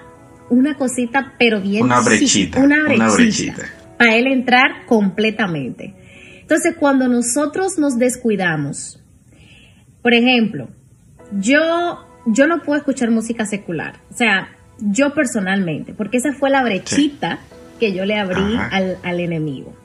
una 0.50 0.76
cosita, 0.76 1.34
pero 1.38 1.62
bien. 1.62 1.84
Una 1.84 2.02
brechita. 2.02 2.60
Una 2.60 2.86
brechita. 2.86 3.64
Para 3.98 4.16
él 4.16 4.28
entrar 4.28 4.86
completamente. 4.86 5.94
Entonces, 6.42 6.76
cuando 6.80 7.08
nosotros 7.08 7.78
nos 7.78 7.98
descuidamos, 7.98 9.00
por 10.02 10.14
ejemplo, 10.14 10.70
yo, 11.32 12.00
yo 12.26 12.48
no 12.48 12.64
puedo 12.64 12.80
escuchar 12.80 13.12
música 13.12 13.46
secular. 13.46 14.00
O 14.10 14.16
sea, 14.16 14.50
yo 14.80 15.14
personalmente, 15.14 15.94
porque 15.94 16.18
esa 16.18 16.34
fue 16.34 16.50
la 16.50 16.64
brechita 16.64 17.40
que 17.80 17.94
yo 17.94 18.06
le 18.06 18.18
abrí 18.18 18.58
al, 18.72 18.98
al 19.04 19.20
enemigo. 19.20 19.76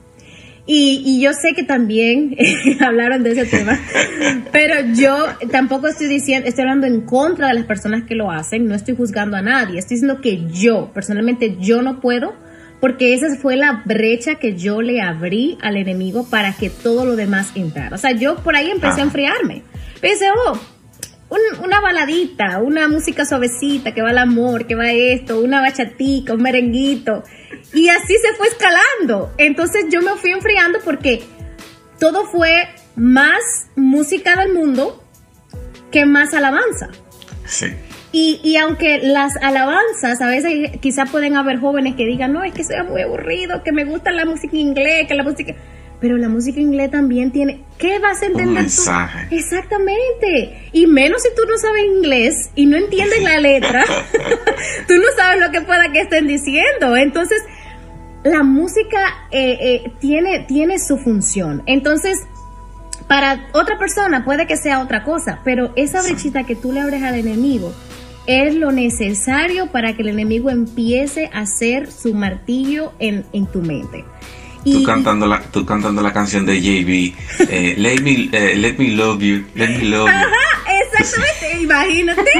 Y, 0.66 1.20
yo 1.20 1.32
sé 1.34 1.52
que 1.54 1.62
también 1.62 2.36
hablaron 2.80 3.22
de 3.22 3.32
ese 3.32 3.44
tema, 3.44 3.78
pero 4.50 4.76
yo 4.94 5.26
tampoco 5.50 5.88
estoy 5.88 6.06
diciendo, 6.06 6.48
estoy 6.48 6.62
hablando 6.62 6.86
en 6.86 7.02
contra 7.02 7.48
de 7.48 7.54
las 7.54 7.64
personas 7.64 8.04
que 8.04 8.14
lo 8.14 8.30
hacen, 8.30 8.66
no 8.66 8.74
estoy 8.74 8.96
juzgando 8.96 9.36
a 9.36 9.42
nadie, 9.42 9.78
estoy 9.78 9.96
diciendo 9.96 10.22
que 10.22 10.46
yo, 10.50 10.90
personalmente, 10.94 11.58
yo 11.60 11.82
no 11.82 12.00
puedo, 12.00 12.34
porque 12.80 13.14
esa 13.14 13.26
fue 13.36 13.56
la 13.56 13.82
brecha 13.84 14.36
que 14.36 14.56
yo 14.56 14.80
le 14.80 15.02
abrí 15.02 15.58
al 15.60 15.76
enemigo 15.76 16.26
para 16.28 16.52
que 16.52 16.70
todo 16.70 17.04
lo 17.04 17.16
demás 17.16 17.52
entrara. 17.54 17.94
O 17.94 17.98
sea, 17.98 18.12
yo 18.12 18.36
por 18.36 18.56
ahí 18.56 18.70
empecé 18.70 19.00
a 19.00 19.04
enfriarme. 19.04 19.62
Pensé, 20.00 20.26
oh, 20.30 20.58
una 21.30 21.80
baladita, 21.80 22.60
una 22.60 22.88
música 22.88 23.24
suavecita, 23.24 23.92
que 23.92 24.02
va 24.02 24.10
al 24.10 24.18
amor, 24.18 24.66
que 24.66 24.74
va 24.74 24.92
esto, 24.92 25.40
una 25.40 25.60
bachatica, 25.60 26.34
un 26.34 26.42
merenguito. 26.42 27.22
Y 27.72 27.88
así 27.88 28.14
se 28.18 28.34
fue 28.36 28.48
escalando. 28.48 29.32
Entonces 29.38 29.86
yo 29.90 30.02
me 30.02 30.12
fui 30.12 30.30
enfriando 30.30 30.78
porque 30.84 31.22
todo 31.98 32.24
fue 32.26 32.68
más 32.96 33.68
música 33.76 34.36
del 34.36 34.52
mundo 34.52 35.02
que 35.90 36.06
más 36.06 36.34
alabanza. 36.34 36.90
Sí. 37.46 37.66
Y, 38.12 38.40
y, 38.44 38.56
aunque 38.58 39.00
las 39.02 39.36
alabanzas, 39.42 40.20
a 40.20 40.28
veces 40.28 40.78
quizás 40.80 41.10
pueden 41.10 41.36
haber 41.36 41.58
jóvenes 41.58 41.96
que 41.96 42.06
digan, 42.06 42.32
no, 42.32 42.44
es 42.44 42.54
que 42.54 42.62
soy 42.62 42.76
muy 42.88 43.02
aburrido, 43.02 43.64
que 43.64 43.72
me 43.72 43.84
gusta 43.84 44.12
la 44.12 44.24
música 44.24 44.52
en 44.52 44.68
inglés, 44.68 45.08
que 45.08 45.14
la 45.14 45.24
música 45.24 45.56
pero 46.00 46.16
la 46.16 46.28
música 46.28 46.60
en 46.60 46.66
inglés 46.66 46.90
también 46.90 47.30
tiene. 47.30 47.64
¿Qué 47.78 47.98
vas 47.98 48.22
a 48.22 48.26
entender? 48.26 48.48
Un 48.48 48.54
mensaje. 48.54 49.28
Exactamente. 49.30 50.68
Y 50.72 50.86
menos 50.86 51.22
si 51.22 51.28
tú 51.34 51.42
no 51.48 51.56
sabes 51.58 51.84
inglés 51.84 52.50
y 52.54 52.66
no 52.66 52.76
entiendes 52.76 53.22
la 53.22 53.38
letra, 53.40 53.84
tú 54.88 54.94
no 54.94 55.04
sabes 55.16 55.40
lo 55.40 55.50
que 55.50 55.60
pueda 55.62 55.92
que 55.92 56.00
estén 56.00 56.26
diciendo. 56.26 56.96
Entonces, 56.96 57.42
la 58.24 58.42
música 58.42 59.28
eh, 59.30 59.58
eh, 59.60 59.92
tiene, 60.00 60.40
tiene 60.40 60.78
su 60.78 60.98
función. 60.98 61.62
Entonces, 61.66 62.18
para 63.06 63.48
otra 63.52 63.78
persona 63.78 64.24
puede 64.24 64.46
que 64.46 64.56
sea 64.56 64.80
otra 64.80 65.04
cosa, 65.04 65.40
pero 65.44 65.72
esa 65.76 66.02
brechita 66.02 66.44
que 66.44 66.56
tú 66.56 66.72
le 66.72 66.80
abres 66.80 67.02
al 67.02 67.16
enemigo 67.16 67.72
es 68.26 68.54
lo 68.54 68.72
necesario 68.72 69.66
para 69.66 69.94
que 69.94 70.02
el 70.02 70.08
enemigo 70.08 70.50
empiece 70.50 71.30
a 71.32 71.40
hacer 71.40 71.90
su 71.90 72.14
martillo 72.14 72.92
en, 72.98 73.26
en 73.32 73.46
tu 73.46 73.60
mente. 73.60 74.04
Tú, 74.64 74.82
cantando 74.82 75.26
la, 75.26 75.40
tú 75.40 75.64
cantando 75.64 76.02
la 76.02 76.12
canción 76.12 76.46
de 76.46 76.60
JB, 76.60 77.14
eh, 77.50 77.74
let, 77.76 78.00
me, 78.00 78.28
eh, 78.32 78.56
let 78.56 78.74
me 78.78 78.90
love 78.90 79.20
you, 79.20 79.44
let 79.54 79.68
me 79.68 79.84
love 79.84 80.06
you. 80.06 80.14
Ajá, 80.14 80.64
exactamente, 80.82 81.62
imagínate. 81.62 82.30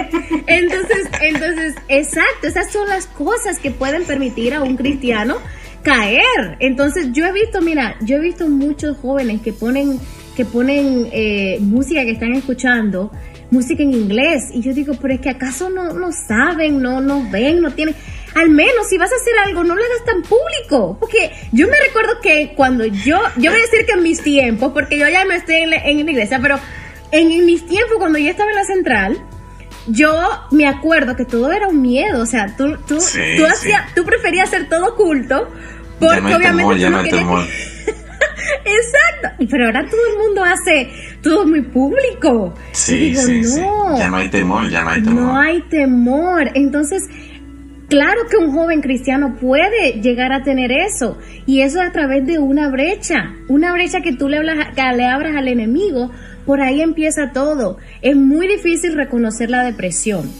Entonces, 0.46 1.08
entonces, 1.20 1.74
exacto, 1.88 2.46
esas 2.46 2.72
son 2.72 2.88
las 2.88 3.06
cosas 3.06 3.58
que 3.58 3.70
pueden 3.70 4.04
permitir 4.04 4.54
a 4.54 4.62
un 4.62 4.76
cristiano 4.76 5.36
caer. 5.82 6.56
Entonces, 6.60 7.12
yo 7.12 7.26
he 7.26 7.32
visto, 7.32 7.60
mira, 7.60 7.96
yo 8.00 8.16
he 8.16 8.20
visto 8.20 8.48
muchos 8.48 8.96
jóvenes 8.98 9.40
que 9.42 9.52
ponen, 9.52 10.00
que 10.36 10.44
ponen 10.44 11.08
eh, 11.12 11.58
música 11.60 12.04
que 12.04 12.12
están 12.12 12.32
escuchando 12.32 13.10
música 13.50 13.82
en 13.82 13.94
inglés. 13.94 14.50
Y 14.52 14.60
yo 14.60 14.74
digo, 14.74 14.94
pero 15.00 15.14
es 15.14 15.20
que 15.20 15.30
acaso 15.30 15.70
no, 15.70 15.92
no 15.92 16.10
saben, 16.12 16.82
no, 16.82 17.00
no 17.00 17.28
ven, 17.30 17.60
no 17.60 17.70
tienen. 17.70 17.94
Al 18.34 18.50
menos 18.50 18.88
si 18.88 18.98
vas 18.98 19.12
a 19.12 19.16
hacer 19.16 19.34
algo, 19.44 19.62
no 19.62 19.74
lo 19.74 19.82
hagas 19.82 20.04
tan 20.04 20.22
público. 20.22 20.96
Porque 20.98 21.32
yo 21.52 21.68
me 21.68 21.78
recuerdo 21.86 22.20
que 22.20 22.52
cuando 22.56 22.84
yo, 22.84 23.20
yo 23.36 23.50
voy 23.50 23.60
a 23.60 23.62
decir 23.62 23.86
que 23.86 23.92
en 23.92 24.02
mis 24.02 24.22
tiempos, 24.22 24.72
porque 24.72 24.98
yo 24.98 25.08
ya 25.08 25.24
no 25.24 25.32
estoy 25.32 25.56
en 25.56 25.70
la, 25.70 25.76
en 25.76 26.00
iglesia, 26.00 26.38
pero 26.42 26.58
en, 27.12 27.46
mis 27.46 27.66
tiempos, 27.66 27.96
cuando 27.98 28.18
yo 28.18 28.30
estaba 28.30 28.50
en 28.50 28.56
la 28.56 28.64
central, 28.64 29.18
yo 29.86 30.12
me 30.50 30.66
acuerdo 30.66 31.14
que 31.14 31.24
todo 31.24 31.52
era 31.52 31.68
un 31.68 31.80
miedo. 31.80 32.22
O 32.22 32.26
sea, 32.26 32.56
tú, 32.56 32.76
tú, 32.88 32.98
tú, 32.98 33.44
tú 33.94 34.04
preferías 34.04 34.48
hacer 34.48 34.68
todo 34.68 34.94
oculto. 34.94 35.48
Porque 36.00 36.34
obviamente. 36.34 36.78
ya 36.78 36.90
no 36.90 37.00
Exacto. 38.64 39.46
Pero 39.50 39.66
ahora 39.66 39.86
todo 39.88 40.00
el 40.12 40.18
mundo 40.18 40.44
hace 40.44 40.90
todo 41.22 41.46
muy 41.46 41.62
público. 41.62 42.54
Sí, 42.72 43.14
sí, 43.16 43.42
no, 43.60 43.96
Ya 43.96 44.08
no 44.08 44.16
hay 44.16 44.28
temor, 44.28 44.68
ya 44.68 44.82
no 44.82 44.90
hay 44.90 45.02
temor. 45.02 45.22
No 45.22 45.38
hay 45.38 45.62
temor. 45.62 46.50
Entonces, 46.54 47.08
claro 47.94 48.22
que 48.28 48.36
un 48.36 48.52
joven 48.52 48.80
cristiano 48.80 49.36
puede 49.40 50.00
llegar 50.00 50.32
a 50.32 50.42
tener 50.42 50.72
eso. 50.72 51.16
Y 51.46 51.60
eso 51.60 51.80
a 51.80 51.92
través 51.92 52.26
de 52.26 52.38
una 52.38 52.68
brecha. 52.68 53.34
Una 53.48 53.72
brecha 53.72 54.00
que 54.00 54.12
tú 54.12 54.28
le, 54.28 54.38
hablas, 54.38 54.74
que 54.74 54.82
le 54.96 55.06
abras 55.06 55.36
al 55.36 55.48
enemigo. 55.48 56.10
Por 56.44 56.60
ahí 56.60 56.80
empieza 56.80 57.30
todo. 57.32 57.78
Es 58.02 58.16
muy 58.16 58.48
difícil 58.48 58.94
reconocer 58.94 59.48
la 59.50 59.62
depresión. 59.62 60.30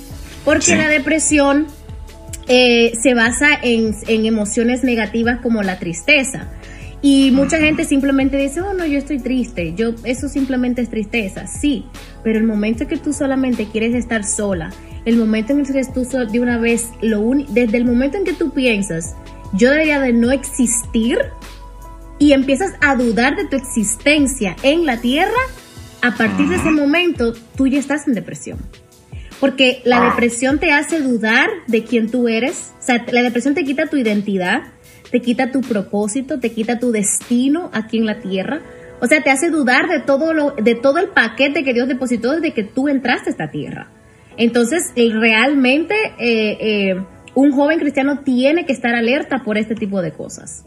Porque 0.44 0.76
la 0.76 0.88
depresión 0.88 1.66
eh, 2.48 2.92
se 3.00 3.14
basa 3.14 3.48
en, 3.62 3.94
en 4.08 4.26
emociones 4.26 4.82
negativas 4.82 5.40
como 5.40 5.62
la 5.62 5.78
tristeza. 5.78 6.50
Y 7.06 7.32
mucha 7.32 7.58
gente 7.58 7.84
simplemente 7.84 8.38
dice, 8.38 8.62
oh 8.62 8.72
no, 8.72 8.86
yo 8.86 8.96
estoy 8.96 9.18
triste, 9.18 9.74
yo, 9.74 9.90
eso 10.04 10.26
simplemente 10.26 10.80
es 10.80 10.88
tristeza, 10.88 11.46
sí, 11.46 11.84
pero 12.22 12.38
el 12.38 12.46
momento 12.46 12.84
en 12.84 12.88
que 12.88 12.96
tú 12.96 13.12
solamente 13.12 13.68
quieres 13.70 13.94
estar 13.94 14.24
sola, 14.24 14.72
el 15.04 15.18
momento 15.18 15.52
en 15.52 15.66
que 15.66 15.84
tú 15.84 16.08
de 16.32 16.40
una 16.40 16.56
vez, 16.56 16.88
lo 17.02 17.22
desde 17.50 17.76
el 17.76 17.84
momento 17.84 18.16
en 18.16 18.24
que 18.24 18.32
tú 18.32 18.54
piensas, 18.54 19.16
yo 19.52 19.70
debería 19.70 20.00
de 20.00 20.14
no 20.14 20.32
existir 20.32 21.18
y 22.18 22.32
empiezas 22.32 22.72
a 22.80 22.96
dudar 22.96 23.36
de 23.36 23.48
tu 23.48 23.56
existencia 23.56 24.56
en 24.62 24.86
la 24.86 24.98
tierra, 24.98 25.42
a 26.00 26.16
partir 26.16 26.48
de 26.48 26.56
ese 26.56 26.70
momento 26.70 27.34
tú 27.54 27.66
ya 27.66 27.80
estás 27.80 28.08
en 28.08 28.14
depresión. 28.14 28.58
Porque 29.40 29.82
la 29.84 29.98
ah. 29.98 30.08
depresión 30.08 30.58
te 30.58 30.72
hace 30.72 31.02
dudar 31.02 31.50
de 31.66 31.84
quién 31.84 32.10
tú 32.10 32.28
eres, 32.28 32.72
o 32.80 32.82
sea, 32.82 33.04
la 33.12 33.22
depresión 33.22 33.52
te 33.52 33.62
quita 33.62 33.88
tu 33.88 33.98
identidad, 33.98 34.62
te 35.10 35.20
quita 35.20 35.50
tu 35.50 35.60
propósito, 35.60 36.40
te 36.40 36.50
quita 36.52 36.78
tu 36.78 36.92
destino 36.92 37.70
aquí 37.72 37.98
en 37.98 38.06
la 38.06 38.20
tierra. 38.20 38.60
O 39.00 39.06
sea, 39.06 39.22
te 39.22 39.30
hace 39.30 39.50
dudar 39.50 39.88
de 39.88 40.00
todo, 40.00 40.32
lo, 40.32 40.52
de 40.52 40.74
todo 40.74 40.98
el 40.98 41.08
paquete 41.08 41.64
que 41.64 41.74
Dios 41.74 41.88
depositó 41.88 42.32
desde 42.32 42.52
que 42.52 42.64
tú 42.64 42.88
entraste 42.88 43.30
a 43.30 43.32
esta 43.32 43.50
tierra. 43.50 43.88
Entonces, 44.36 44.92
realmente 44.96 45.94
eh, 46.18 46.56
eh, 46.60 47.04
un 47.34 47.52
joven 47.52 47.78
cristiano 47.78 48.20
tiene 48.20 48.66
que 48.66 48.72
estar 48.72 48.94
alerta 48.94 49.42
por 49.44 49.58
este 49.58 49.74
tipo 49.74 50.00
de 50.02 50.12
cosas. 50.12 50.64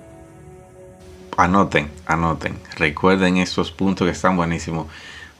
Anoten, 1.35 1.89
anoten, 2.05 2.55
recuerden 2.77 3.37
estos 3.37 3.71
puntos 3.71 4.05
que 4.05 4.11
están 4.11 4.35
buenísimos. 4.35 4.87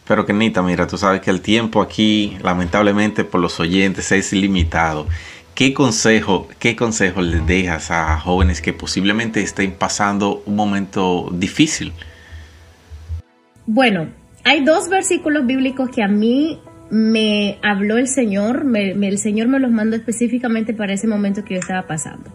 Pero 0.07 0.25
Kenita, 0.25 0.62
mira, 0.62 0.88
tú 0.88 0.97
sabes 0.97 1.21
que 1.21 1.29
el 1.29 1.41
tiempo 1.41 1.81
aquí, 1.81 2.38
lamentablemente 2.41 3.25
por 3.25 3.41
los 3.41 3.60
oyentes, 3.60 4.12
es 4.12 4.31
ilimitado. 4.31 5.07
¿Qué 5.58 5.74
consejo, 5.74 6.48
qué 6.60 6.76
consejo 6.76 7.24
les 7.24 7.43
dejas 7.48 7.89
a 7.89 8.20
jóvenes 8.20 8.62
que 8.62 8.74
posiblemente 8.74 9.41
estén 9.41 9.72
pasando 9.72 10.43
un 10.46 10.56
momento 10.56 11.32
difícil? 11.34 11.93
Bueno, 13.65 14.08
hay 14.43 14.63
dos 14.63 14.88
versículos 14.88 15.48
bíblicos 15.48 15.89
que 15.89 16.04
a 16.04 16.08
mí 16.08 16.60
me 16.91 17.58
habló 17.63 17.98
el 17.98 18.08
Señor, 18.08 18.67
el 18.76 19.17
Señor 19.17 19.48
me 19.48 19.60
los 19.60 19.72
mandó 19.72 19.96
específicamente 19.96 20.76
para 20.76 20.93
ese 20.93 21.08
momento 21.08 21.43
que 21.43 21.56
yo 21.56 21.60
estaba 21.60 21.88
pasando. 21.88 22.30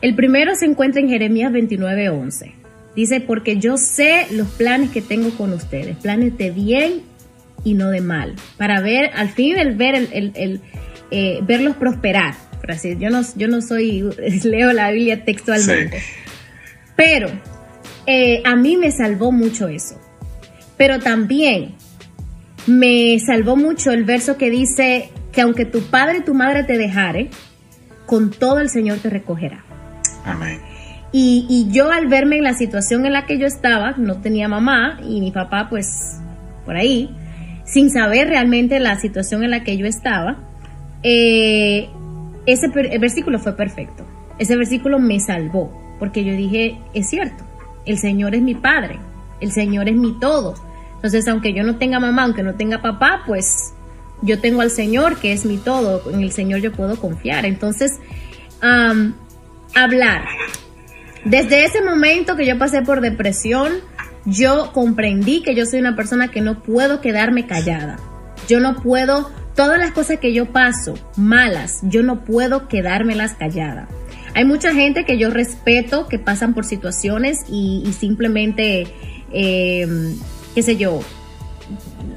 El 0.00 0.14
primero 0.14 0.54
se 0.54 0.66
encuentra 0.66 1.00
en 1.00 1.08
Jeremías 1.08 1.50
29:11. 1.50 2.52
Dice, 2.94 3.20
porque 3.20 3.58
yo 3.58 3.78
sé 3.78 4.28
los 4.30 4.46
planes 4.46 4.90
que 4.90 5.02
tengo 5.02 5.30
con 5.30 5.52
ustedes, 5.52 5.96
planes 5.96 6.38
de 6.38 6.52
bien 6.52 7.02
y 7.64 7.74
no 7.74 7.90
de 7.90 8.00
mal, 8.00 8.36
para 8.56 8.80
ver, 8.80 9.10
al 9.16 9.28
fin 9.30 9.58
el 9.58 9.74
ver 9.74 9.96
el, 10.12 10.60
eh, 11.10 11.40
verlos 11.42 11.74
prosperar 11.74 12.49
yo 12.98 13.10
no, 13.10 13.22
yo 13.36 13.48
no 13.48 13.60
soy, 13.62 14.02
leo 14.44 14.72
la 14.72 14.90
Biblia 14.90 15.24
textualmente. 15.24 16.02
Pero 16.96 17.28
eh, 18.06 18.42
a 18.44 18.56
mí 18.56 18.76
me 18.76 18.90
salvó 18.90 19.32
mucho 19.32 19.68
eso. 19.68 20.00
Pero 20.76 20.98
también 20.98 21.74
me 22.66 23.18
salvó 23.18 23.56
mucho 23.56 23.90
el 23.90 24.04
verso 24.04 24.36
que 24.36 24.50
dice 24.50 25.10
que 25.32 25.40
aunque 25.42 25.64
tu 25.64 25.82
padre 25.82 26.18
y 26.18 26.24
tu 26.24 26.34
madre 26.34 26.64
te 26.64 26.78
dejare, 26.78 27.30
con 28.06 28.30
todo 28.30 28.60
el 28.60 28.68
Señor 28.68 28.98
te 28.98 29.10
recogerá. 29.10 29.64
Amén. 30.24 30.60
Y, 31.12 31.46
y, 31.48 31.72
yo 31.72 31.90
al 31.90 32.06
verme 32.06 32.36
en 32.36 32.44
la 32.44 32.54
situación 32.54 33.04
en 33.04 33.12
la 33.12 33.26
que 33.26 33.36
yo 33.36 33.46
estaba, 33.46 33.92
no 33.96 34.20
tenía 34.20 34.46
mamá 34.46 35.00
y 35.02 35.20
mi 35.20 35.32
papá 35.32 35.68
pues 35.68 36.20
por 36.64 36.76
ahí, 36.76 37.10
sin 37.64 37.90
saber 37.90 38.28
realmente 38.28 38.78
la 38.78 38.96
situación 38.96 39.42
en 39.42 39.50
la 39.50 39.64
que 39.64 39.76
yo 39.76 39.86
estaba, 39.86 40.36
eh, 41.02 41.88
ese 42.52 42.68
versículo 42.68 43.38
fue 43.38 43.56
perfecto. 43.56 44.04
Ese 44.38 44.56
versículo 44.56 44.98
me 44.98 45.20
salvó, 45.20 45.70
porque 45.98 46.24
yo 46.24 46.32
dije, 46.32 46.78
es 46.94 47.10
cierto, 47.10 47.44
el 47.84 47.98
Señor 47.98 48.34
es 48.34 48.42
mi 48.42 48.54
Padre, 48.54 48.98
el 49.40 49.52
Señor 49.52 49.88
es 49.88 49.96
mi 49.96 50.18
todo. 50.18 50.54
Entonces, 50.94 51.26
aunque 51.28 51.52
yo 51.54 51.62
no 51.62 51.76
tenga 51.76 51.98
mamá, 51.98 52.24
aunque 52.24 52.42
no 52.42 52.54
tenga 52.54 52.82
papá, 52.82 53.22
pues 53.26 53.72
yo 54.22 54.38
tengo 54.40 54.60
al 54.60 54.70
Señor, 54.70 55.16
que 55.16 55.32
es 55.32 55.44
mi 55.46 55.56
todo, 55.56 56.10
en 56.10 56.20
el 56.20 56.32
Señor 56.32 56.60
yo 56.60 56.72
puedo 56.72 56.96
confiar. 56.96 57.46
Entonces, 57.46 57.98
hablar. 59.74 60.24
Desde 61.24 61.64
ese 61.64 61.82
momento 61.82 62.36
que 62.36 62.46
yo 62.46 62.58
pasé 62.58 62.82
por 62.82 63.00
depresión, 63.00 63.72
yo 64.26 64.72
comprendí 64.72 65.42
que 65.42 65.54
yo 65.54 65.64
soy 65.64 65.80
una 65.80 65.96
persona 65.96 66.28
que 66.28 66.40
no 66.40 66.62
puedo 66.62 67.00
quedarme 67.00 67.46
callada. 67.46 67.98
Yo 68.48 68.60
no 68.60 68.76
puedo 68.76 69.30
todas 69.60 69.78
las 69.78 69.90
cosas 69.90 70.18
que 70.20 70.32
yo 70.32 70.46
paso 70.46 70.94
malas, 71.16 71.80
yo 71.82 72.02
no 72.02 72.24
puedo 72.24 72.66
quedármelas 72.66 73.34
callada. 73.34 73.88
Hay 74.34 74.46
mucha 74.46 74.72
gente 74.72 75.04
que 75.04 75.18
yo 75.18 75.28
respeto 75.28 76.08
que 76.08 76.18
pasan 76.18 76.54
por 76.54 76.64
situaciones 76.64 77.40
y, 77.46 77.92
simplemente, 77.92 78.86
em, 79.30 80.16
qué 80.54 80.62
sé 80.62 80.78
yo, 80.78 81.00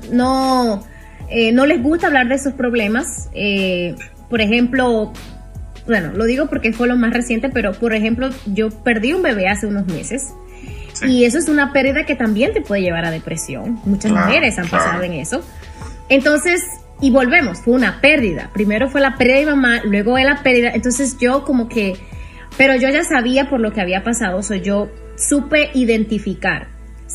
no, 0.09 0.85
eh, 1.29 1.51
no 1.51 1.65
les 1.65 1.83
gusta 1.83 2.07
hablar 2.07 2.29
de 2.29 2.35
esos 2.35 2.53
problemas. 2.53 3.29
Eh, 3.33 3.93
por 4.29 4.39
ejemplo, 4.39 5.11
bueno, 5.85 6.13
lo 6.13 6.23
digo 6.23 6.47
porque 6.47 6.71
fue 6.71 6.87
lo 6.87 6.95
más 6.95 7.11
reciente, 7.11 7.49
pero 7.49 7.73
por 7.73 7.93
ejemplo, 7.93 8.29
yo 8.45 8.69
perdí 8.69 9.11
un 9.11 9.21
bebé 9.21 9.49
hace 9.49 9.67
unos 9.67 9.85
meses. 9.87 10.33
Y 11.05 11.25
eso 11.25 11.39
es 11.39 11.49
una 11.49 11.73
pérdida 11.73 12.05
que 12.05 12.15
también 12.15 12.53
te 12.53 12.61
puede 12.61 12.83
llevar 12.83 13.03
a 13.03 13.11
depresión. 13.11 13.81
Muchas 13.83 14.13
mujeres 14.13 14.57
han 14.59 14.69
pasado 14.69 15.03
en 15.03 15.11
eso. 15.11 15.43
Entonces, 16.07 16.61
y 17.03 17.11
volvemos, 17.11 17.59
fue 17.59 17.73
una 17.73 17.99
pérdida. 17.99 18.49
Primero 18.53 18.89
fue 18.89 19.01
la 19.01 19.17
pérdida 19.17 19.39
de 19.39 19.45
mamá, 19.47 19.81
luego 19.83 20.15
de 20.15 20.23
la 20.23 20.41
pérdida. 20.41 20.71
Entonces 20.73 21.17
yo 21.19 21.43
como 21.43 21.67
que, 21.67 21.97
pero 22.57 22.77
yo 22.77 22.87
ya 22.87 23.03
sabía 23.03 23.49
por 23.49 23.59
lo 23.59 23.73
que 23.73 23.81
había 23.81 24.05
pasado, 24.05 24.39
o 24.39 24.55
yo 24.55 24.89
supe 25.17 25.69
identificar 25.73 26.69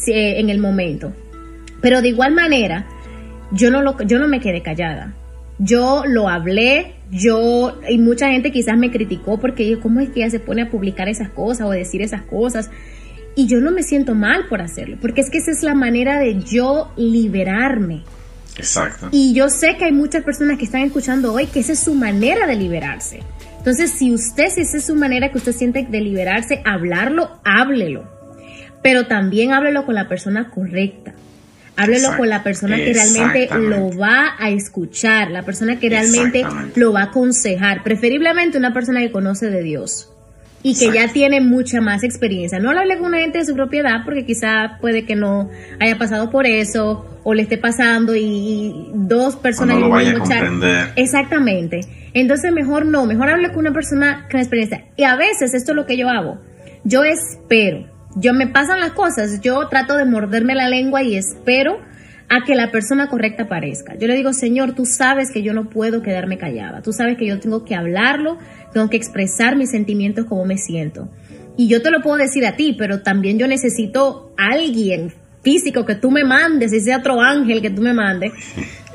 en 0.06 0.50
el 0.50 0.58
momento. 0.58 1.14
Pero 1.80 2.02
de 2.02 2.08
igual 2.08 2.32
manera, 2.34 2.84
yo 3.50 3.70
no, 3.70 3.80
lo, 3.80 3.96
yo 4.02 4.18
no 4.18 4.28
me 4.28 4.40
quedé 4.40 4.60
callada. 4.62 5.14
Yo 5.58 6.02
lo 6.06 6.28
hablé, 6.28 6.96
yo, 7.10 7.80
y 7.88 7.96
mucha 7.96 8.28
gente 8.28 8.52
quizás 8.52 8.76
me 8.76 8.90
criticó 8.90 9.40
porque 9.40 9.66
yo, 9.70 9.80
¿cómo 9.80 10.00
es 10.00 10.10
que 10.10 10.20
ella 10.20 10.30
se 10.30 10.38
pone 10.38 10.60
a 10.60 10.70
publicar 10.70 11.08
esas 11.08 11.30
cosas 11.30 11.66
o 11.66 11.70
decir 11.70 12.02
esas 12.02 12.20
cosas? 12.24 12.70
Y 13.36 13.46
yo 13.46 13.62
no 13.62 13.70
me 13.70 13.82
siento 13.82 14.14
mal 14.14 14.48
por 14.50 14.60
hacerlo, 14.60 14.98
porque 15.00 15.22
es 15.22 15.30
que 15.30 15.38
esa 15.38 15.50
es 15.50 15.62
la 15.62 15.74
manera 15.74 16.18
de 16.18 16.42
yo 16.42 16.92
liberarme. 16.98 18.02
Exacto. 18.58 19.08
Y 19.10 19.32
yo 19.32 19.48
sé 19.48 19.76
que 19.76 19.86
hay 19.86 19.92
muchas 19.92 20.24
personas 20.24 20.58
que 20.58 20.64
están 20.64 20.82
escuchando 20.82 21.32
hoy 21.32 21.46
que 21.46 21.60
esa 21.60 21.72
es 21.72 21.78
su 21.78 21.94
manera 21.94 22.46
de 22.46 22.56
liberarse. 22.56 23.20
Entonces, 23.58 23.90
si 23.90 24.12
usted, 24.12 24.50
si 24.50 24.62
esa 24.62 24.76
es 24.76 24.86
su 24.86 24.94
manera 24.94 25.30
que 25.30 25.38
usted 25.38 25.52
siente 25.52 25.86
de 25.88 26.00
liberarse, 26.00 26.62
hablarlo, 26.64 27.40
háblelo. 27.44 28.04
Pero 28.82 29.06
también 29.06 29.52
háblelo 29.52 29.84
con 29.84 29.94
la 29.94 30.08
persona 30.08 30.50
correcta. 30.50 31.14
Háblelo 31.76 32.16
con 32.16 32.28
la 32.28 32.42
persona 32.42 32.76
que 32.76 32.92
realmente 32.92 33.48
lo 33.56 33.96
va 33.96 34.34
a 34.36 34.50
escuchar, 34.50 35.30
la 35.30 35.44
persona 35.44 35.78
que 35.78 35.88
realmente 35.88 36.44
lo 36.74 36.92
va 36.92 37.02
a 37.02 37.04
aconsejar, 37.04 37.84
preferiblemente 37.84 38.58
una 38.58 38.74
persona 38.74 38.98
que 38.98 39.12
conoce 39.12 39.48
de 39.48 39.62
Dios 39.62 40.10
y 40.62 40.74
que 40.76 40.92
ya 40.92 41.12
tiene 41.12 41.40
mucha 41.40 41.80
más 41.80 42.02
experiencia. 42.02 42.58
No 42.58 42.72
lo 42.72 42.80
hable 42.80 42.98
con 42.98 43.06
una 43.06 43.18
gente 43.18 43.38
de 43.38 43.44
su 43.44 43.54
propiedad 43.54 44.04
porque 44.04 44.24
quizá 44.24 44.78
puede 44.80 45.04
que 45.04 45.14
no 45.14 45.50
haya 45.78 45.98
pasado 45.98 46.30
por 46.30 46.46
eso 46.46 47.20
o 47.22 47.34
le 47.34 47.42
esté 47.42 47.58
pasando 47.58 48.16
y, 48.16 48.90
dos 48.94 49.36
personas 49.36 49.76
no 49.76 49.86
lo 49.86 49.90
vaya 49.90 50.14
a 50.16 50.92
Exactamente. 50.96 51.80
Entonces 52.14 52.52
mejor 52.52 52.86
no, 52.86 53.06
mejor 53.06 53.30
hable 53.30 53.48
con 53.48 53.58
una 53.58 53.72
persona 53.72 54.26
con 54.30 54.40
experiencia. 54.40 54.86
Y 54.96 55.04
a 55.04 55.16
veces 55.16 55.54
esto 55.54 55.72
es 55.72 55.76
lo 55.76 55.86
que 55.86 55.96
yo 55.96 56.08
hago. 56.08 56.38
Yo 56.84 57.04
espero. 57.04 57.86
Yo 58.16 58.34
me 58.34 58.48
pasan 58.48 58.80
las 58.80 58.92
cosas, 58.92 59.40
yo 59.40 59.68
trato 59.68 59.96
de 59.96 60.04
morderme 60.04 60.54
la 60.54 60.68
lengua 60.68 61.02
y 61.02 61.16
espero 61.16 61.78
a 62.28 62.44
que 62.44 62.54
la 62.54 62.70
persona 62.70 63.08
correcta 63.08 63.44
aparezca. 63.44 63.94
Yo 63.96 64.06
le 64.06 64.14
digo, 64.14 64.32
Señor, 64.32 64.74
tú 64.74 64.84
sabes 64.84 65.30
que 65.30 65.42
yo 65.42 65.54
no 65.54 65.68
puedo 65.70 66.02
quedarme 66.02 66.36
callada, 66.36 66.82
tú 66.82 66.92
sabes 66.92 67.16
que 67.16 67.26
yo 67.26 67.40
tengo 67.40 67.64
que 67.64 67.74
hablarlo, 67.74 68.38
tengo 68.72 68.88
que 68.90 68.96
expresar 68.96 69.56
mis 69.56 69.70
sentimientos 69.70 70.26
como 70.26 70.44
me 70.44 70.58
siento. 70.58 71.08
Y 71.56 71.68
yo 71.68 71.82
te 71.82 71.90
lo 71.90 72.02
puedo 72.02 72.16
decir 72.16 72.46
a 72.46 72.56
ti, 72.56 72.74
pero 72.78 73.02
también 73.02 73.38
yo 73.38 73.48
necesito 73.48 74.32
alguien 74.36 75.12
físico 75.42 75.84
que 75.84 75.94
tú 75.94 76.10
me 76.10 76.24
mandes, 76.24 76.70
sea 76.84 76.98
otro 76.98 77.20
ángel 77.20 77.62
que 77.62 77.70
tú 77.70 77.82
me 77.82 77.94
mandes, 77.94 78.32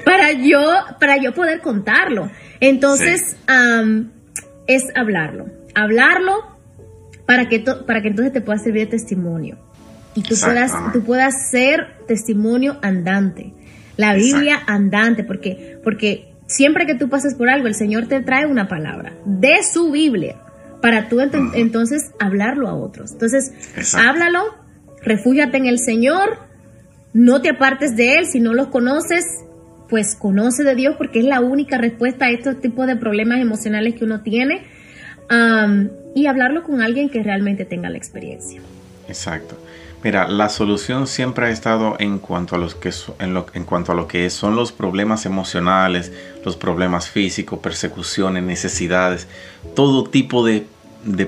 para 0.06 0.32
yo, 0.32 0.62
para 1.00 1.18
yo 1.18 1.34
poder 1.34 1.62
contarlo. 1.62 2.30
Entonces, 2.60 3.36
es 4.68 4.84
hablarlo, 4.96 5.48
hablarlo 5.76 6.34
para 7.26 7.50
que, 7.50 7.60
para 7.60 8.02
que 8.02 8.10
entonces 8.10 8.34
te 8.34 8.42
pueda 8.42 8.60
servir 8.60 8.86
de 8.86 8.92
testimonio. 8.92 9.58
Y 10.16 10.22
tú 10.22 10.36
puedas, 10.40 10.72
tú 10.94 11.04
puedas 11.04 11.50
ser 11.50 11.98
testimonio 12.08 12.78
andante, 12.82 13.54
la 13.98 14.14
Biblia 14.14 14.62
andante, 14.68 15.24
porque, 15.24 15.80
porque 15.84 16.33
siempre 16.56 16.86
que 16.86 16.96
tú 16.96 17.10
pases 17.10 17.36
por 17.36 17.50
algo, 17.50 17.68
el 17.68 17.76
Señor 17.76 18.08
te 18.08 18.22
trae 18.22 18.46
una 18.46 18.68
palabra 18.68 19.14
de 19.26 19.64
su 19.64 19.92
Biblia 19.92 20.36
para 20.82 21.08
tú 21.08 21.20
entonces 21.22 22.12
hablarlo 22.20 22.68
a 22.68 22.76
otros. 22.76 23.12
Entonces, 23.14 23.52
háblalo, 23.96 24.42
refúgiate 25.02 25.58
en 25.58 25.66
el 25.66 25.80
Señor, 25.80 26.40
no 27.14 27.42
te 27.42 27.50
apartes 27.50 27.96
de 27.96 28.16
Él, 28.16 28.26
si 28.26 28.40
no 28.40 28.54
los 28.54 28.68
conoces, 28.68 29.26
pues 29.90 30.16
conoce 30.16 30.64
de 30.64 30.76
Dios 30.76 30.96
porque 30.98 31.20
es 31.20 31.26
la 31.26 31.40
única 31.40 31.78
respuesta 31.78 32.26
a 32.26 32.32
estos 32.32 32.60
tipos 32.60 32.88
de 32.88 32.96
problemas 32.96 33.40
emocionales 33.40 33.96
que 33.96 34.04
uno 34.04 34.22
tiene 34.22 34.64
y 36.16 36.26
hablarlo 36.26 36.64
con 36.64 36.82
alguien 36.82 37.10
que 37.10 37.24
realmente 37.24 37.66
tenga 37.66 37.90
la 37.90 37.98
experiencia. 37.98 38.62
Exacto. 39.08 39.58
Mira, 40.04 40.28
la 40.28 40.50
solución 40.50 41.08
siempre 41.08 41.46
ha 41.46 41.50
estado 41.50 41.96
en 41.98 42.20
cuanto 42.20 42.56
a 42.56 42.60
los 42.60 42.76
que 42.76 42.92
en, 43.20 43.34
lo, 43.34 43.46
en 43.54 43.64
cuanto 43.64 43.94
a 43.94 43.96
lo 43.96 44.08
que 44.08 44.30
son 44.30 44.56
los 44.56 44.74
problemas 44.74 45.26
emocionales, 45.26 46.12
los 46.44 46.58
problemas 46.58 47.10
físicos, 47.10 47.60
persecuciones, 47.60 48.44
necesidades, 48.44 49.28
todo 49.76 50.04
tipo 50.04 50.46
de, 50.46 50.66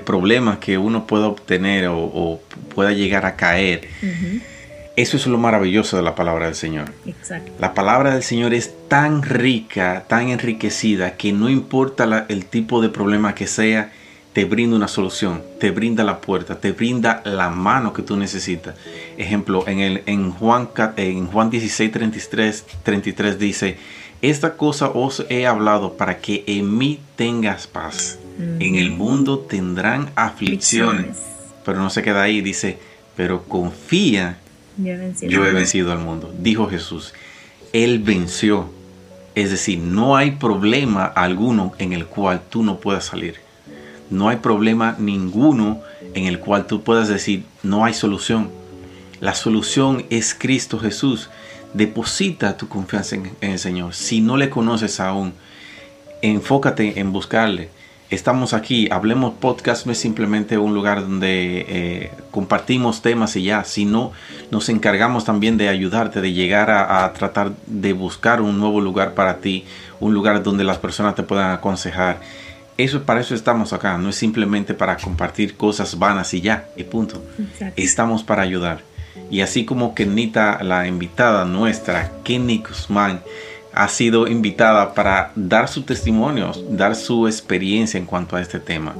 problemas 0.04 0.58
que 0.58 0.76
uno 0.76 1.06
pueda 1.06 1.26
obtener 1.26 1.88
o, 1.90 2.40
pueda 2.74 2.92
llegar 2.92 3.24
a 3.24 3.36
caer. 3.36 3.88
Eso 4.94 5.16
es 5.18 5.26
lo 5.26 5.36
maravilloso 5.38 5.96
de 5.96 6.02
la 6.02 6.14
palabra 6.14 6.46
del 6.46 6.54
Señor. 6.54 6.90
Exacto. 7.06 7.52
La 7.58 7.74
palabra 7.74 8.12
del 8.14 8.22
Señor 8.22 8.54
es 8.54 8.74
tan 8.88 9.22
rica, 9.22 10.04
tan 10.08 10.28
enriquecida, 10.28 11.16
que 11.16 11.32
no 11.32 11.50
importa 11.50 12.26
el 12.28 12.46
tipo 12.46 12.80
de 12.80 12.88
problema 12.88 13.34
que 13.34 13.46
sea, 13.46 13.92
te 14.36 14.44
brinda 14.44 14.76
una 14.76 14.86
solución, 14.86 15.42
te 15.58 15.70
brinda 15.70 16.04
la 16.04 16.20
puerta, 16.20 16.60
te 16.60 16.72
brinda 16.72 17.22
la 17.24 17.48
mano 17.48 17.94
que 17.94 18.02
tú 18.02 18.18
necesitas. 18.18 18.74
Ejemplo, 19.16 19.66
en, 19.66 19.78
el, 19.78 20.02
en, 20.04 20.30
Juan, 20.30 20.68
en 20.98 21.26
Juan 21.26 21.48
16, 21.48 21.90
33, 21.90 22.64
33 22.82 23.38
dice, 23.38 23.78
esta 24.20 24.58
cosa 24.58 24.90
os 24.90 25.24
he 25.30 25.46
hablado 25.46 25.94
para 25.94 26.18
que 26.18 26.44
en 26.48 26.76
mí 26.76 27.00
tengas 27.16 27.66
paz. 27.66 28.18
En 28.38 28.74
el 28.74 28.90
mundo 28.90 29.38
tendrán 29.38 30.10
aflicciones. 30.16 31.16
Pero 31.64 31.78
no 31.78 31.88
se 31.88 32.02
queda 32.02 32.20
ahí, 32.20 32.42
dice, 32.42 32.78
pero 33.16 33.44
confía, 33.44 34.36
yo 34.76 35.46
he 35.46 35.52
vencido 35.54 35.92
al 35.92 36.00
mundo. 36.00 36.30
Dijo 36.38 36.68
Jesús, 36.68 37.14
Él 37.72 38.00
venció. 38.00 38.68
Es 39.34 39.50
decir, 39.50 39.78
no 39.78 40.14
hay 40.14 40.32
problema 40.32 41.06
alguno 41.06 41.72
en 41.78 41.94
el 41.94 42.04
cual 42.04 42.42
tú 42.50 42.62
no 42.62 42.80
puedas 42.80 43.06
salir 43.06 43.45
no 44.10 44.28
hay 44.28 44.36
problema 44.36 44.96
ninguno 44.98 45.80
en 46.14 46.26
el 46.26 46.38
cual 46.38 46.66
tú 46.66 46.82
puedas 46.82 47.08
decir, 47.08 47.44
no 47.62 47.84
hay 47.84 47.94
solución. 47.94 48.50
La 49.20 49.34
solución 49.34 50.04
es 50.10 50.34
Cristo 50.34 50.78
Jesús. 50.78 51.30
Deposita 51.74 52.56
tu 52.56 52.68
confianza 52.68 53.16
en, 53.16 53.32
el 53.40 53.58
Señor. 53.58 53.94
Si 53.94 54.20
no 54.20 54.36
le 54.36 54.50
conoces 54.50 55.00
aún, 55.00 55.34
enfócate 56.22 57.00
en 57.00 57.12
buscarle. 57.12 57.70
Estamos 58.08 58.52
aquí, 58.52 58.88
Hablemos 58.92 59.34
Podcast 59.34 59.84
no 59.84 59.90
es 59.90 59.98
simplemente 59.98 60.58
un 60.58 60.74
lugar 60.74 61.00
donde 61.00 61.66
eh, 61.68 62.10
compartimos 62.30 63.02
temas 63.02 63.34
y 63.34 63.42
ya, 63.42 63.64
sino 63.64 64.12
nos 64.52 64.68
encargamos 64.68 65.24
también 65.24 65.56
de 65.56 65.68
ayudarte, 65.68 66.20
de 66.20 66.32
llegar 66.32 66.70
a, 66.70 67.04
a, 67.04 67.12
tratar 67.14 67.50
de 67.66 67.92
buscar 67.94 68.40
un 68.40 68.60
nuevo 68.60 68.80
lugar 68.80 69.14
para 69.14 69.38
ti, 69.38 69.64
un 69.98 70.14
lugar 70.14 70.44
donde 70.44 70.62
las 70.62 70.78
personas 70.78 71.16
te 71.16 71.24
puedan 71.24 71.50
aconsejar 71.50 72.20
eso, 72.78 73.04
para 73.04 73.20
eso 73.20 73.34
estamos 73.34 73.72
acá, 73.72 73.96
no 73.96 74.10
es 74.10 74.16
simplemente 74.16 74.74
para 74.74 74.96
compartir 74.96 75.56
cosas 75.56 75.98
vanas 75.98 76.34
y 76.34 76.40
ya, 76.40 76.68
y 76.76 76.84
punto. 76.84 77.22
Estamos 77.76 78.22
para 78.22 78.42
ayudar. 78.42 78.80
Y 79.30 79.40
así 79.40 79.64
como 79.64 79.94
Kenita, 79.94 80.62
la 80.62 80.86
invitada 80.86 81.44
nuestra, 81.44 82.12
Kenny 82.22 82.62
Guzmán, 82.66 83.22
ha 83.72 83.88
sido 83.88 84.26
invitada 84.26 84.94
para 84.94 85.32
dar 85.34 85.68
su 85.68 85.82
testimonio, 85.82 86.52
dar 86.70 86.94
su 86.96 87.26
experiencia 87.26 87.98
en 87.98 88.06
cuanto 88.06 88.36
a 88.36 88.40
este 88.40 88.60
tema. 88.60 88.94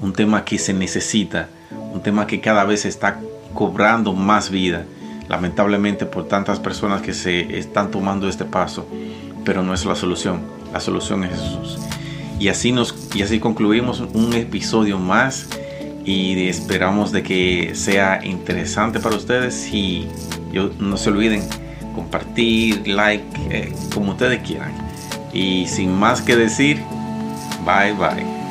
Un 0.00 0.12
tema 0.14 0.44
que 0.44 0.58
se 0.58 0.72
necesita, 0.72 1.48
un 1.70 2.02
tema 2.02 2.26
que 2.26 2.40
cada 2.40 2.64
vez 2.64 2.84
está 2.84 3.20
cobrando 3.54 4.12
más 4.12 4.50
vida, 4.50 4.84
lamentablemente 5.28 6.06
por 6.06 6.28
tantas 6.28 6.58
personas 6.60 7.02
que 7.02 7.14
se 7.14 7.58
están 7.58 7.90
tomando 7.90 8.28
este 8.28 8.44
paso, 8.44 8.86
pero 9.44 9.62
no 9.62 9.72
es 9.74 9.84
la 9.84 9.94
solución, 9.94 10.40
la 10.72 10.80
solución 10.80 11.24
es 11.24 11.30
Jesús. 11.30 11.78
Y 12.42 12.48
así, 12.48 12.72
nos, 12.72 12.92
y 13.14 13.22
así 13.22 13.38
concluimos 13.38 14.00
un 14.00 14.32
episodio 14.32 14.98
más 14.98 15.46
y 16.04 16.48
esperamos 16.48 17.12
de 17.12 17.22
que 17.22 17.76
sea 17.76 18.18
interesante 18.24 18.98
para 18.98 19.14
ustedes 19.14 19.72
y 19.72 20.08
yo, 20.52 20.70
no 20.80 20.96
se 20.96 21.10
olviden 21.10 21.44
compartir, 21.94 22.88
like, 22.88 23.24
eh, 23.48 23.72
como 23.94 24.10
ustedes 24.10 24.42
quieran. 24.42 24.72
Y 25.32 25.68
sin 25.68 25.96
más 25.96 26.20
que 26.20 26.34
decir, 26.34 26.82
bye 27.64 27.92
bye. 27.92 28.42